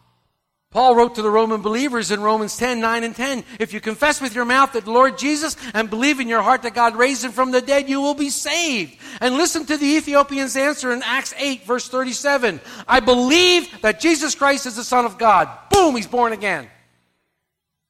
Paul 0.73 0.97
wrote 0.97 1.17
to 1.17 1.23
the 1.23 1.31
Roman 1.31 1.61
believers 1.61 2.11
in 2.11 2.23
Romans 2.23 2.57
10, 2.57 2.81
9 2.81 3.05
and 3.05 3.15
10. 3.15 3.45
If 3.61 3.75
you 3.75 3.81
confess 3.81 4.23
with 4.23 4.35
your 4.35 4.47
mouth 4.47 4.73
that 4.73 4.87
Lord 4.87 5.19
Jesus 5.19 5.55
and 5.75 5.91
believe 5.91 6.19
in 6.19 6.29
your 6.29 6.41
heart 6.41 6.63
that 6.63 6.75
God 6.75 6.97
raised 6.97 7.23
him 7.23 7.33
from 7.33 7.51
the 7.51 7.61
dead, 7.61 7.91
you 7.91 8.01
will 8.01 8.15
be 8.15 8.31
saved. 8.31 8.97
And 9.21 9.35
listen 9.35 9.67
to 9.67 9.77
the 9.77 9.85
Ethiopian's 9.85 10.57
answer 10.57 10.91
in 10.91 11.03
Acts 11.03 11.35
8, 11.37 11.65
verse 11.67 11.89
37. 11.89 12.59
I 12.89 13.01
believe 13.01 13.83
that 13.83 14.01
Jesus 14.01 14.35
Christ 14.35 14.65
is 14.65 14.77
the 14.77 14.85
Son 14.85 15.05
of 15.05 15.19
God. 15.19 15.51
Boom, 15.71 15.95
he's 15.95 16.07
born 16.07 16.33
again. 16.33 16.67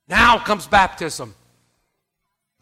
Now 0.09 0.41
comes 0.41 0.67
baptism. 0.67 1.37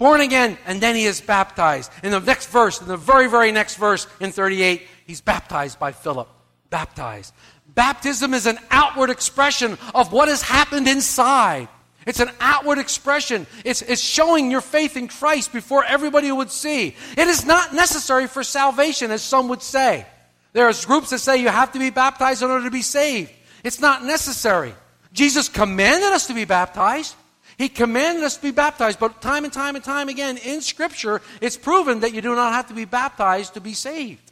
Born 0.01 0.21
again, 0.23 0.57
and 0.65 0.81
then 0.81 0.97
he 0.97 1.05
is 1.05 1.21
baptized. 1.21 1.93
In 2.03 2.11
the 2.11 2.21
next 2.21 2.49
verse, 2.49 2.81
in 2.81 2.89
the 2.89 2.97
very, 2.97 3.29
very 3.29 3.53
next 3.53 3.77
verse, 3.77 4.07
in 4.19 4.33
38, 4.33 4.83
he's 5.11 5.21
baptized 5.21 5.79
by 5.79 5.93
Philip. 5.93 6.29
Baptized. 6.71 7.35
Baptism 7.75 8.33
is 8.33 8.47
an 8.47 8.59
outward 8.71 9.11
expression 9.11 9.77
of 9.93 10.13
what 10.13 10.29
has 10.29 10.41
happened 10.41 10.87
inside. 10.89 11.69
It's 12.07 12.21
an 12.21 12.31
outward 12.41 12.79
expression. 12.79 13.47
It's, 13.65 13.83
it's 13.83 14.01
showing 14.01 14.51
your 14.51 14.61
faith 14.61 14.97
in 14.97 15.09
Christ 15.09 15.53
before 15.53 15.85
everybody 15.85 16.31
would 16.31 16.51
see. 16.51 16.95
It 17.17 17.29
is 17.29 17.45
not 17.45 17.75
necessary 17.75 18.27
for 18.27 18.43
salvation, 18.43 19.11
as 19.11 19.21
some 19.21 19.49
would 19.49 19.63
say. 19.63 20.07
There 20.53 20.67
are 20.67 20.73
groups 20.87 21.11
that 21.11 21.19
say 21.19 21.39
you 21.39 21.49
have 21.49 21.73
to 21.73 21.79
be 21.79 21.91
baptized 21.91 22.43
in 22.43 22.51
order 22.51 22.65
to 22.65 22.71
be 22.71 22.83
saved. 22.83 23.33
It's 23.63 23.81
not 23.81 24.05
necessary. 24.05 24.75
Jesus 25.13 25.49
commanded 25.49 26.11
us 26.11 26.29
to 26.29 26.35
be 26.35 26.45
baptized. 26.45 27.17
He 27.59 27.69
commanded 27.69 28.25
us 28.25 28.37
to 28.37 28.43
be 28.43 28.53
baptized, 28.53 28.99
but 28.99 29.21
time 29.21 29.45
and 29.45 29.53
time 29.53 29.75
and 29.75 29.85
time 29.85 30.09
again 30.09 30.39
in 30.39 30.63
Scripture, 30.63 31.21
it's 31.41 31.57
proven 31.57 32.01
that 32.01 32.15
you 32.15 32.23
do 32.23 32.35
not 32.35 32.53
have 32.53 32.69
to 32.69 32.75
be 32.75 32.87
baptized 32.87 33.55
to 33.55 33.61
be 33.61 33.75
saved. 33.75 34.30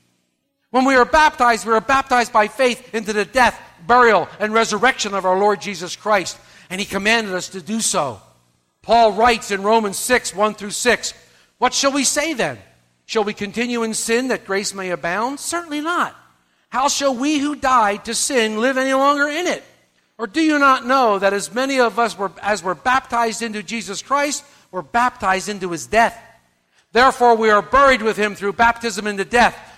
When 0.71 0.85
we 0.85 0.95
are 0.95 1.05
baptized, 1.05 1.67
we 1.67 1.73
are 1.73 1.81
baptized 1.81 2.33
by 2.33 2.49
faith 2.49 2.95
into 2.95 3.13
the 3.13 3.25
death, 3.25 3.59
burial, 3.87 4.29
and 4.39 4.53
resurrection 4.53 5.15
of 5.15 5.25
our 5.25 5.39
Lord 5.39 5.61
Jesus 5.61 5.97
Christ, 5.97 6.39
and 6.69 6.81
He 6.81 6.87
commanded 6.87 7.35
us 7.35 7.49
to 7.51 7.63
do 7.63 7.81
so. 7.81 8.21
Paul 8.83 9.13
writes 9.13 9.51
in 9.51 9.63
Romans 9.63 9.99
6 9.99 10.35
1 10.35 10.55
through 10.55 10.71
6 10.71 11.15
What 11.59 11.75
shall 11.75 11.93
we 11.93 12.05
say 12.05 12.35
then? 12.35 12.59
Shall 13.07 13.25
we 13.25 13.33
continue 13.33 13.83
in 13.83 13.95
sin 13.95 14.29
that 14.29 14.45
grace 14.45 14.75
may 14.75 14.91
abound? 14.91 15.41
Certainly 15.41 15.81
not. 15.81 16.15
How 16.69 16.89
shall 16.89 17.15
we 17.15 17.39
who 17.39 17.57
died 17.57 18.05
to 18.05 18.15
sin 18.15 18.61
live 18.61 18.77
any 18.77 18.93
longer 18.93 19.27
in 19.29 19.47
it? 19.47 19.65
Or 20.19 20.27
do 20.27 20.43
you 20.43 20.59
not 20.59 20.85
know 20.85 21.19
that 21.19 21.33
as 21.33 21.55
many 21.55 21.81
of 21.81 21.99
us 21.99 22.19
were, 22.19 22.33
as 22.43 22.63
were 22.63 22.75
baptized 22.75 23.41
into 23.41 23.63
Jesus 23.63 24.03
Christ, 24.03 24.45
were 24.71 24.83
baptized 24.83 25.49
into 25.49 25.71
his 25.71 25.87
death? 25.87 26.21
Therefore, 26.93 27.37
we 27.37 27.51
are 27.51 27.63
buried 27.63 28.03
with 28.03 28.17
him 28.17 28.35
through 28.35 28.55
baptism 28.55 29.07
into 29.07 29.25
death, 29.25 29.78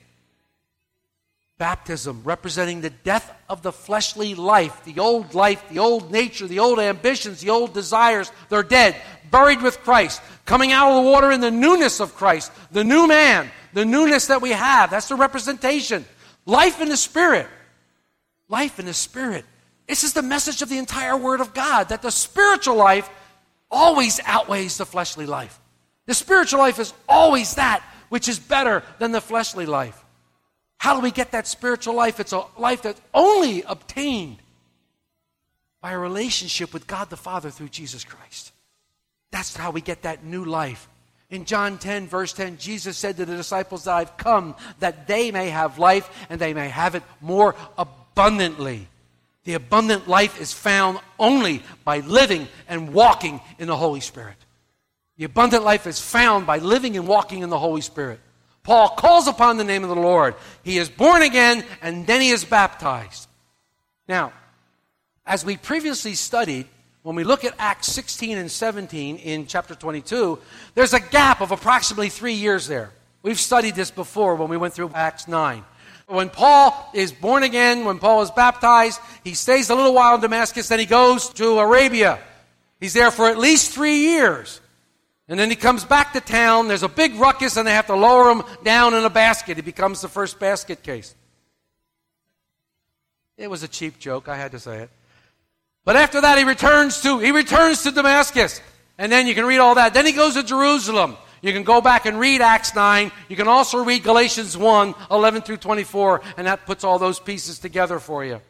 Baptism 1.61 2.23
representing 2.23 2.81
the 2.81 2.89
death 2.89 3.31
of 3.47 3.61
the 3.61 3.71
fleshly 3.71 4.33
life, 4.33 4.83
the 4.83 4.97
old 4.97 5.35
life, 5.35 5.69
the 5.69 5.77
old 5.77 6.11
nature, 6.11 6.47
the 6.47 6.57
old 6.57 6.79
ambitions, 6.79 7.39
the 7.39 7.51
old 7.51 7.71
desires. 7.71 8.31
They're 8.49 8.63
dead, 8.63 8.95
buried 9.29 9.61
with 9.61 9.79
Christ, 9.81 10.23
coming 10.43 10.71
out 10.71 10.89
of 10.89 11.03
the 11.03 11.11
water 11.11 11.29
in 11.29 11.39
the 11.39 11.51
newness 11.51 11.99
of 11.99 12.15
Christ, 12.15 12.51
the 12.71 12.83
new 12.83 13.07
man, 13.07 13.51
the 13.73 13.85
newness 13.85 14.25
that 14.25 14.41
we 14.41 14.49
have. 14.49 14.89
That's 14.89 15.07
the 15.07 15.13
representation. 15.13 16.03
Life 16.47 16.81
in 16.81 16.89
the 16.89 16.97
Spirit. 16.97 17.45
Life 18.49 18.79
in 18.79 18.87
the 18.87 18.93
Spirit. 18.95 19.45
This 19.87 20.03
is 20.03 20.13
the 20.13 20.23
message 20.23 20.63
of 20.63 20.69
the 20.69 20.79
entire 20.79 21.15
Word 21.15 21.41
of 21.41 21.53
God 21.53 21.89
that 21.89 22.01
the 22.01 22.09
spiritual 22.09 22.77
life 22.77 23.07
always 23.69 24.19
outweighs 24.25 24.79
the 24.79 24.85
fleshly 24.87 25.27
life. 25.27 25.59
The 26.07 26.15
spiritual 26.15 26.57
life 26.57 26.79
is 26.79 26.91
always 27.07 27.53
that 27.53 27.83
which 28.09 28.27
is 28.27 28.39
better 28.39 28.81
than 28.97 29.11
the 29.11 29.21
fleshly 29.21 29.67
life. 29.67 30.00
How 30.81 30.95
do 30.95 31.01
we 31.01 31.11
get 31.11 31.33
that 31.33 31.45
spiritual 31.45 31.93
life? 31.93 32.19
It's 32.19 32.33
a 32.33 32.43
life 32.57 32.81
that's 32.81 32.99
only 33.13 33.61
obtained 33.61 34.37
by 35.79 35.91
a 35.91 35.99
relationship 35.99 36.73
with 36.73 36.87
God 36.87 37.11
the 37.11 37.17
Father 37.17 37.51
through 37.51 37.69
Jesus 37.69 38.03
Christ. 38.03 38.51
That's 39.29 39.55
how 39.55 39.69
we 39.69 39.81
get 39.81 40.01
that 40.01 40.23
new 40.23 40.43
life. 40.43 40.89
In 41.29 41.45
John 41.45 41.77
10, 41.77 42.07
verse 42.07 42.33
10, 42.33 42.57
Jesus 42.57 42.97
said 42.97 43.17
to 43.17 43.27
the 43.27 43.35
disciples 43.35 43.85
I've 43.85 44.17
come 44.17 44.55
that 44.79 45.05
they 45.05 45.29
may 45.29 45.51
have 45.51 45.77
life 45.77 46.09
and 46.31 46.41
they 46.41 46.55
may 46.55 46.69
have 46.69 46.95
it 46.95 47.03
more 47.21 47.53
abundantly. 47.77 48.87
The 49.43 49.53
abundant 49.53 50.07
life 50.07 50.41
is 50.41 50.51
found 50.51 50.97
only 51.19 51.61
by 51.83 51.99
living 51.99 52.47
and 52.67 52.91
walking 52.91 53.39
in 53.59 53.67
the 53.67 53.77
Holy 53.77 53.99
Spirit. 53.99 54.37
The 55.17 55.25
abundant 55.25 55.63
life 55.63 55.85
is 55.85 56.01
found 56.01 56.47
by 56.47 56.57
living 56.57 56.97
and 56.97 57.07
walking 57.07 57.43
in 57.43 57.51
the 57.51 57.59
Holy 57.59 57.81
Spirit. 57.81 58.19
Paul 58.63 58.89
calls 58.89 59.27
upon 59.27 59.57
the 59.57 59.63
name 59.63 59.83
of 59.83 59.89
the 59.89 59.95
Lord. 59.95 60.35
He 60.63 60.77
is 60.77 60.89
born 60.89 61.21
again 61.21 61.63
and 61.81 62.05
then 62.05 62.21
he 62.21 62.29
is 62.29 62.45
baptized. 62.45 63.27
Now, 64.07 64.33
as 65.25 65.43
we 65.43 65.57
previously 65.57 66.13
studied, 66.13 66.67
when 67.03 67.15
we 67.15 67.23
look 67.23 67.43
at 67.43 67.55
Acts 67.57 67.87
16 67.87 68.37
and 68.37 68.51
17 68.51 69.17
in 69.17 69.47
chapter 69.47 69.73
22, 69.73 70.37
there's 70.75 70.93
a 70.93 70.99
gap 70.99 71.41
of 71.41 71.51
approximately 71.51 72.09
three 72.09 72.33
years 72.33 72.67
there. 72.67 72.91
We've 73.23 73.39
studied 73.39 73.75
this 73.75 73.89
before 73.89 74.35
when 74.35 74.49
we 74.49 74.57
went 74.57 74.73
through 74.73 74.91
Acts 74.93 75.27
9. 75.27 75.63
When 76.07 76.29
Paul 76.29 76.91
is 76.93 77.11
born 77.11 77.43
again, 77.43 77.85
when 77.85 77.97
Paul 77.97 78.21
is 78.21 78.31
baptized, 78.31 78.99
he 79.23 79.33
stays 79.33 79.69
a 79.69 79.75
little 79.75 79.93
while 79.93 80.15
in 80.15 80.21
Damascus, 80.21 80.67
then 80.67 80.79
he 80.79 80.85
goes 80.85 81.29
to 81.29 81.59
Arabia. 81.59 82.19
He's 82.79 82.93
there 82.93 83.11
for 83.11 83.29
at 83.29 83.37
least 83.37 83.71
three 83.71 83.97
years. 83.97 84.59
And 85.27 85.39
then 85.39 85.49
he 85.49 85.55
comes 85.55 85.85
back 85.85 86.13
to 86.13 86.21
town. 86.21 86.67
There's 86.67 86.83
a 86.83 86.89
big 86.89 87.15
ruckus, 87.15 87.57
and 87.57 87.67
they 87.67 87.73
have 87.73 87.87
to 87.87 87.95
lower 87.95 88.31
him 88.31 88.43
down 88.63 88.93
in 88.93 89.03
a 89.03 89.09
basket. 89.09 89.57
He 89.57 89.61
becomes 89.61 90.01
the 90.01 90.09
first 90.09 90.39
basket 90.39 90.83
case. 90.83 91.15
It 93.37 93.49
was 93.49 93.63
a 93.63 93.67
cheap 93.67 93.97
joke. 93.97 94.27
I 94.27 94.37
had 94.37 94.51
to 94.51 94.59
say 94.59 94.79
it. 94.79 94.89
But 95.83 95.95
after 95.95 96.21
that, 96.21 96.37
he 96.37 96.43
returns 96.43 97.01
to 97.01 97.17
he 97.19 97.31
returns 97.31 97.81
to 97.83 97.91
Damascus, 97.91 98.61
and 98.97 99.11
then 99.11 99.25
you 99.25 99.33
can 99.33 99.45
read 99.45 99.59
all 99.59 99.75
that. 99.75 99.93
Then 99.93 100.05
he 100.05 100.11
goes 100.11 100.35
to 100.35 100.43
Jerusalem. 100.43 101.17
You 101.41 101.53
can 101.53 101.63
go 101.63 101.81
back 101.81 102.05
and 102.05 102.19
read 102.19 102.41
Acts 102.41 102.75
9. 102.75 103.11
You 103.27 103.35
can 103.35 103.47
also 103.47 103.83
read 103.83 104.03
Galatians 104.03 104.55
1, 104.55 104.93
11 105.09 105.41
through 105.41 105.57
24, 105.57 106.21
and 106.37 106.45
that 106.45 106.67
puts 106.67 106.83
all 106.83 106.99
those 106.99 107.19
pieces 107.19 107.57
together 107.57 107.97
for 107.97 108.23
you. 108.23 108.41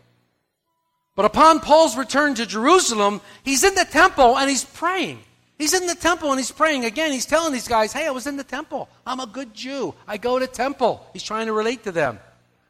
But 1.15 1.23
upon 1.25 1.61
Paul's 1.61 1.95
return 1.95 2.35
to 2.35 2.45
Jerusalem, 2.45 3.21
he's 3.43 3.63
in 3.63 3.75
the 3.75 3.85
temple 3.85 4.37
and 4.37 4.49
he's 4.49 4.65
praying. 4.65 5.19
He's 5.61 5.75
in 5.75 5.85
the 5.85 5.93
temple 5.93 6.31
and 6.31 6.39
he's 6.39 6.49
praying. 6.49 6.85
Again, 6.85 7.11
he's 7.11 7.27
telling 7.27 7.53
these 7.53 7.67
guys, 7.67 7.93
hey, 7.93 8.07
I 8.07 8.09
was 8.09 8.25
in 8.25 8.35
the 8.35 8.43
temple. 8.43 8.89
I'm 9.05 9.19
a 9.19 9.27
good 9.27 9.53
Jew. 9.53 9.93
I 10.07 10.17
go 10.17 10.39
to 10.39 10.47
temple. 10.47 11.05
He's 11.13 11.21
trying 11.21 11.45
to 11.45 11.53
relate 11.53 11.83
to 11.83 11.91
them. 11.91 12.19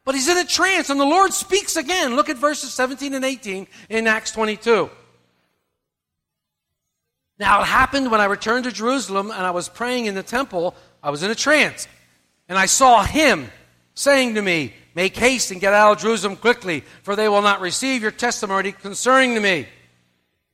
But 0.04 0.15
he's 0.15 0.27
in 0.27 0.38
a 0.38 0.43
trance, 0.43 0.89
and 0.89 0.99
the 0.99 1.06
Lord 1.06 1.32
speaks 1.32 1.77
again. 1.77 2.17
Look 2.17 2.27
at 2.27 2.36
verses 2.36 2.73
17 2.73 3.13
and 3.13 3.23
18 3.23 3.65
in 3.88 4.08
Acts 4.08 4.32
22. 4.32 4.89
Now, 7.39 7.62
it 7.62 7.67
happened 7.67 8.12
when 8.12 8.19
I 8.19 8.25
returned 8.25 8.65
to 8.65 8.73
Jerusalem 8.73 9.32
and 9.32 9.45
I 9.45 9.51
was 9.51 9.69
praying 9.69 10.08
in 10.08 10.15
the 10.15 10.21
temple, 10.21 10.75
I 11.01 11.12
was 11.12 11.23
in 11.23 11.32
a 11.32 11.36
trance. 11.36 11.88
And 12.49 12.58
I 12.58 12.65
saw 12.65 13.06
him 13.06 13.49
saying 13.93 14.36
to 14.36 14.41
me, 14.41 14.73
Make 14.95 15.15
haste 15.15 15.51
and 15.51 15.62
get 15.62 15.71
out 15.71 15.93
of 15.93 15.99
Jerusalem 15.99 16.36
quickly, 16.36 16.84
for 17.04 17.15
they 17.15 17.30
will 17.30 17.41
not 17.41 17.62
receive 17.62 18.01
your 18.01 18.12
testimony 18.12 18.73
concerning 18.73 19.36
to 19.36 19.39
me. 19.39 19.67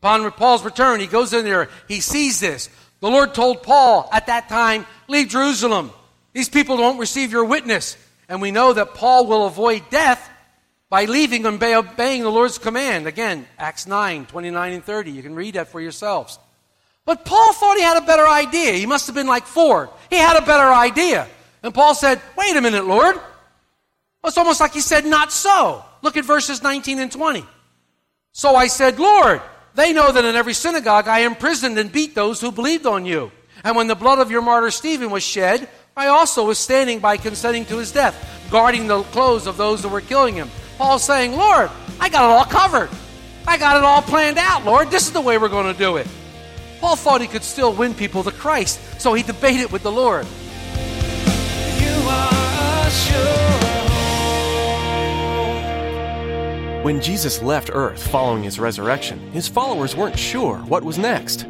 Upon 0.02 0.30
Paul's 0.32 0.64
return, 0.64 1.00
he 1.00 1.08
goes 1.08 1.34
in 1.34 1.44
there, 1.44 1.70
he 1.88 2.02
sees 2.02 2.40
this. 2.40 2.70
The 3.00 3.10
Lord 3.10 3.34
told 3.34 3.64
Paul 3.64 4.10
at 4.12 4.28
that 4.28 4.50
time, 4.50 4.86
Leave 5.08 5.30
Jerusalem. 5.30 5.92
These 6.34 6.50
people 6.50 6.78
won't 6.78 7.00
receive 7.00 7.32
your 7.32 7.46
witness. 7.46 7.98
And 8.30 8.42
we 8.42 8.52
know 8.52 8.74
that 8.74 8.94
Paul 8.94 9.26
will 9.26 9.46
avoid 9.46 9.90
death 9.90 10.30
by 10.90 11.06
leaving 11.06 11.46
and 11.46 11.62
obeying 11.62 12.24
the 12.24 12.30
Lord's 12.30 12.58
command. 12.58 13.08
Again, 13.08 13.48
Acts 13.58 13.88
9, 13.88 14.26
29 14.26 14.74
and 14.74 14.84
30. 14.84 15.12
You 15.12 15.24
can 15.24 15.36
read 15.36 15.56
that 15.56 15.70
for 15.70 15.82
yourselves. 15.82 16.38
But 17.06 17.24
Paul 17.26 17.54
thought 17.54 17.78
he 17.78 17.84
had 17.84 17.98
a 17.98 18.06
better 18.06 18.28
idea. 18.28 18.74
He 18.74 18.86
must 18.86 19.08
have 19.08 19.16
been 19.16 19.28
like 19.28 19.46
Ford. 19.46 19.90
He 20.10 20.18
had 20.18 20.42
a 20.42 20.46
better 20.46 20.72
idea. 20.72 21.28
And 21.64 21.74
Paul 21.74 21.96
said, 21.96 22.22
Wait 22.38 22.56
a 22.56 22.62
minute, 22.62 22.86
Lord. 22.86 23.16
It's 24.26 24.38
almost 24.38 24.60
like 24.60 24.74
he 24.74 24.82
said, 24.82 25.06
Not 25.06 25.32
so. 25.32 25.86
Look 26.02 26.18
at 26.18 26.26
verses 26.26 26.62
19 26.62 27.00
and 27.00 27.12
20. 27.12 27.46
So 28.34 28.56
I 28.56 28.68
said, 28.68 29.00
Lord, 29.00 29.42
they 29.78 29.94
know 29.94 30.12
that 30.12 30.26
in 30.26 30.36
every 30.36 30.56
synagogue 30.56 31.08
I 31.08 31.20
imprisoned 31.20 31.78
and 31.78 31.92
beat 31.92 32.16
those 32.16 32.42
who 32.42 32.52
believed 32.52 32.88
on 32.88 33.06
you. 33.06 33.32
And 33.64 33.76
when 33.76 33.86
the 33.86 33.96
blood 33.96 34.18
of 34.18 34.32
your 34.32 34.42
martyr 34.42 34.72
Stephen 34.72 35.12
was 35.12 35.22
shed, 35.22 35.70
I 35.96 36.08
also 36.08 36.46
was 36.48 36.58
standing 36.58 37.00
by 37.00 37.18
consenting 37.18 37.64
to 37.66 37.78
his 37.78 37.92
death, 37.92 38.48
guarding 38.50 38.88
the 38.88 39.04
clothes 39.04 39.46
of 39.46 39.56
those 39.56 39.84
that 39.84 39.90
were 39.90 40.02
killing 40.02 40.34
him. 40.34 40.50
Paul's 40.80 41.04
saying, 41.04 41.34
Lord, 41.34 41.70
I 42.00 42.10
got 42.10 42.24
it 42.24 42.38
all 42.38 42.46
covered. 42.46 42.90
I 43.48 43.58
got 43.58 43.78
it 43.78 43.84
all 43.84 44.02
planned 44.02 44.40
out, 44.40 44.66
Lord. 44.66 44.90
This 44.90 45.06
is 45.06 45.14
the 45.14 45.22
way 45.22 45.38
we're 45.38 45.48
going 45.48 45.72
to 45.72 45.78
do 45.78 45.98
it. 45.98 46.08
Paul 46.82 46.96
thought 46.96 47.22
he 47.22 47.28
could 47.28 47.44
still 47.44 47.72
win 47.72 47.94
people 47.94 48.24
to 48.24 48.32
Christ, 48.32 48.80
so 49.00 49.14
he 49.14 49.22
debated 49.22 49.72
with 49.72 49.84
the 49.84 49.92
Lord. 49.92 50.26
When 56.88 57.02
Jesus 57.02 57.42
left 57.42 57.70
earth 57.74 58.08
following 58.08 58.44
his 58.44 58.62
resurrection, 58.62 59.20
his 59.32 59.46
followers 59.46 59.94
weren't 59.94 60.18
sure 60.18 60.60
what 60.60 60.86
was 60.86 60.98
next. 60.98 61.46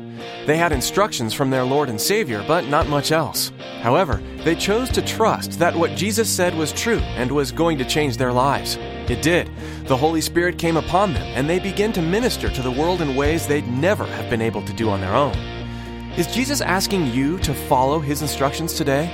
They 0.48 0.58
had 0.58 0.72
instructions 0.72 1.32
from 1.32 1.52
their 1.52 1.64
Lord 1.64 1.90
and 1.90 2.02
Savior, 2.02 2.44
but 2.48 2.66
not 2.70 2.88
much 2.88 3.12
else. 3.12 3.52
However, 3.82 4.20
they 4.38 4.56
chose 4.56 4.90
to 4.90 5.02
trust 5.04 5.60
that 5.60 5.76
what 5.76 5.96
Jesus 5.96 6.28
said 6.28 6.56
was 6.56 6.74
true 6.74 6.98
and 7.18 7.32
was 7.32 7.52
going 7.52 7.78
to 7.78 7.86
change 7.86 8.18
their 8.18 8.34
lives. 8.34 8.80
It 9.08 9.22
did. 9.22 9.52
The 9.84 9.96
Holy 9.96 10.22
Spirit 10.22 10.58
came 10.58 10.76
upon 10.76 11.14
them, 11.14 11.28
and 11.36 11.48
they 11.48 11.60
began 11.60 11.94
to 11.94 12.02
minister 12.02 12.50
to 12.50 12.62
the 12.64 12.72
world 12.72 13.02
in 13.02 13.16
ways 13.16 13.46
they'd 13.46 13.68
never 13.68 14.08
have 14.08 14.32
been 14.32 14.42
able 14.42 14.64
to 14.64 14.74
do 14.74 14.90
on 14.90 15.02
their 15.02 15.14
own. 15.14 15.38
Is 16.18 16.26
Jesus 16.34 16.62
asking 16.62 17.14
you 17.14 17.38
to 17.42 17.54
follow 17.54 18.00
his 18.00 18.24
instructions 18.24 18.74
today? 18.74 19.06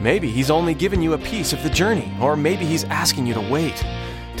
Maybe 0.00 0.30
he's 0.30 0.48
only 0.48 0.74
given 0.74 1.02
you 1.02 1.14
a 1.14 1.18
piece 1.18 1.52
of 1.52 1.60
the 1.64 1.70
journey, 1.70 2.12
or 2.20 2.36
maybe 2.36 2.64
he's 2.64 2.84
asking 2.84 3.26
you 3.26 3.34
to 3.34 3.50
wait. 3.50 3.84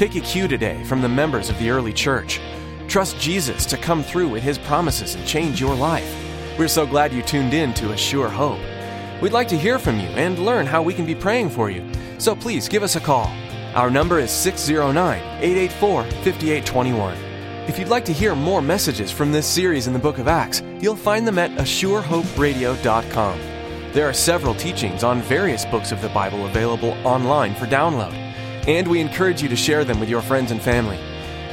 Take 0.00 0.16
a 0.16 0.20
cue 0.20 0.48
today 0.48 0.82
from 0.84 1.02
the 1.02 1.10
members 1.10 1.50
of 1.50 1.58
the 1.58 1.68
early 1.68 1.92
church. 1.92 2.40
Trust 2.88 3.20
Jesus 3.20 3.66
to 3.66 3.76
come 3.76 4.02
through 4.02 4.30
with 4.30 4.42
his 4.42 4.56
promises 4.56 5.14
and 5.14 5.26
change 5.26 5.60
your 5.60 5.74
life. 5.74 6.10
We're 6.58 6.68
so 6.68 6.86
glad 6.86 7.12
you 7.12 7.20
tuned 7.20 7.52
in 7.52 7.74
to 7.74 7.92
A 7.92 7.96
Sure 7.98 8.30
Hope. 8.30 8.60
We'd 9.20 9.34
like 9.34 9.48
to 9.48 9.58
hear 9.58 9.78
from 9.78 10.00
you 10.00 10.06
and 10.06 10.38
learn 10.38 10.64
how 10.64 10.80
we 10.80 10.94
can 10.94 11.04
be 11.04 11.14
praying 11.14 11.50
for 11.50 11.68
you. 11.68 11.86
So 12.16 12.34
please 12.34 12.66
give 12.66 12.82
us 12.82 12.96
a 12.96 13.00
call. 13.00 13.26
Our 13.74 13.90
number 13.90 14.18
is 14.18 14.30
609 14.30 15.20
884 15.20 16.04
5821. 16.04 17.14
If 17.68 17.78
you'd 17.78 17.88
like 17.88 18.06
to 18.06 18.14
hear 18.14 18.34
more 18.34 18.62
messages 18.62 19.10
from 19.10 19.32
this 19.32 19.46
series 19.46 19.86
in 19.86 19.92
the 19.92 19.98
book 19.98 20.16
of 20.16 20.28
Acts, 20.28 20.62
you'll 20.80 20.96
find 20.96 21.28
them 21.28 21.38
at 21.38 21.50
ASureHopeRadio.com. 21.58 23.38
There 23.92 24.08
are 24.08 24.14
several 24.14 24.54
teachings 24.54 25.04
on 25.04 25.20
various 25.20 25.66
books 25.66 25.92
of 25.92 26.00
the 26.00 26.08
Bible 26.08 26.46
available 26.46 26.92
online 27.04 27.54
for 27.54 27.66
download, 27.66 28.29
and 28.70 28.86
we 28.86 29.00
encourage 29.00 29.42
you 29.42 29.48
to 29.48 29.56
share 29.56 29.84
them 29.84 29.98
with 29.98 30.08
your 30.08 30.22
friends 30.22 30.52
and 30.52 30.62
family. 30.62 30.96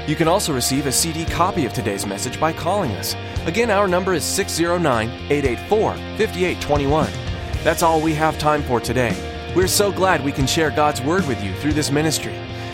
You 0.08 0.16
can 0.16 0.28
also 0.28 0.54
receive 0.54 0.86
a 0.86 0.92
CD 0.92 1.26
copy 1.26 1.66
of 1.66 1.74
today's 1.74 2.06
message 2.06 2.40
by 2.40 2.54
calling 2.54 2.92
us. 2.92 3.16
Again, 3.48 3.72
our 3.72 3.88
number 3.88 4.14
is 4.14 4.24
609 4.24 5.10
884 5.10 5.94
5821. 5.94 7.10
That's 7.64 7.82
all 7.82 8.00
we 8.02 8.14
have 8.14 8.38
time 8.38 8.62
for 8.62 8.80
today. 8.80 9.16
We're 9.56 9.68
so 9.68 9.92
glad 9.92 10.24
we 10.24 10.32
can 10.32 10.46
share 10.46 10.70
God's 10.70 11.02
Word 11.02 11.28
with 11.28 11.44
you 11.44 11.56
through 11.56 11.74
this 11.74 11.92
ministry. 11.92 12.34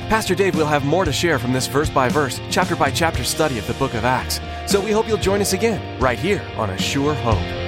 Pastor 0.10 0.36
Dave 0.36 0.58
will 0.58 0.66
have 0.66 0.84
more 0.84 1.06
to 1.06 1.14
share 1.14 1.40
from 1.40 1.54
this 1.54 1.68
verse 1.68 1.90
by 1.90 2.10
verse, 2.10 2.42
chapter 2.52 2.76
by 2.76 2.92
chapter 2.92 3.24
study 3.24 3.58
of 3.58 3.66
the 3.66 3.74
book 3.76 3.94
of 3.94 4.04
Acts. 4.04 4.42
So 4.68 4.82
we 4.82 4.92
hope 4.92 5.08
you'll 5.08 5.18
join 5.18 5.40
us 5.40 5.54
again, 5.54 6.00
right 6.02 6.20
here 6.20 6.46
on 6.58 6.70
A 6.70 6.78
Sure 6.78 7.14
Hope. 7.14 7.63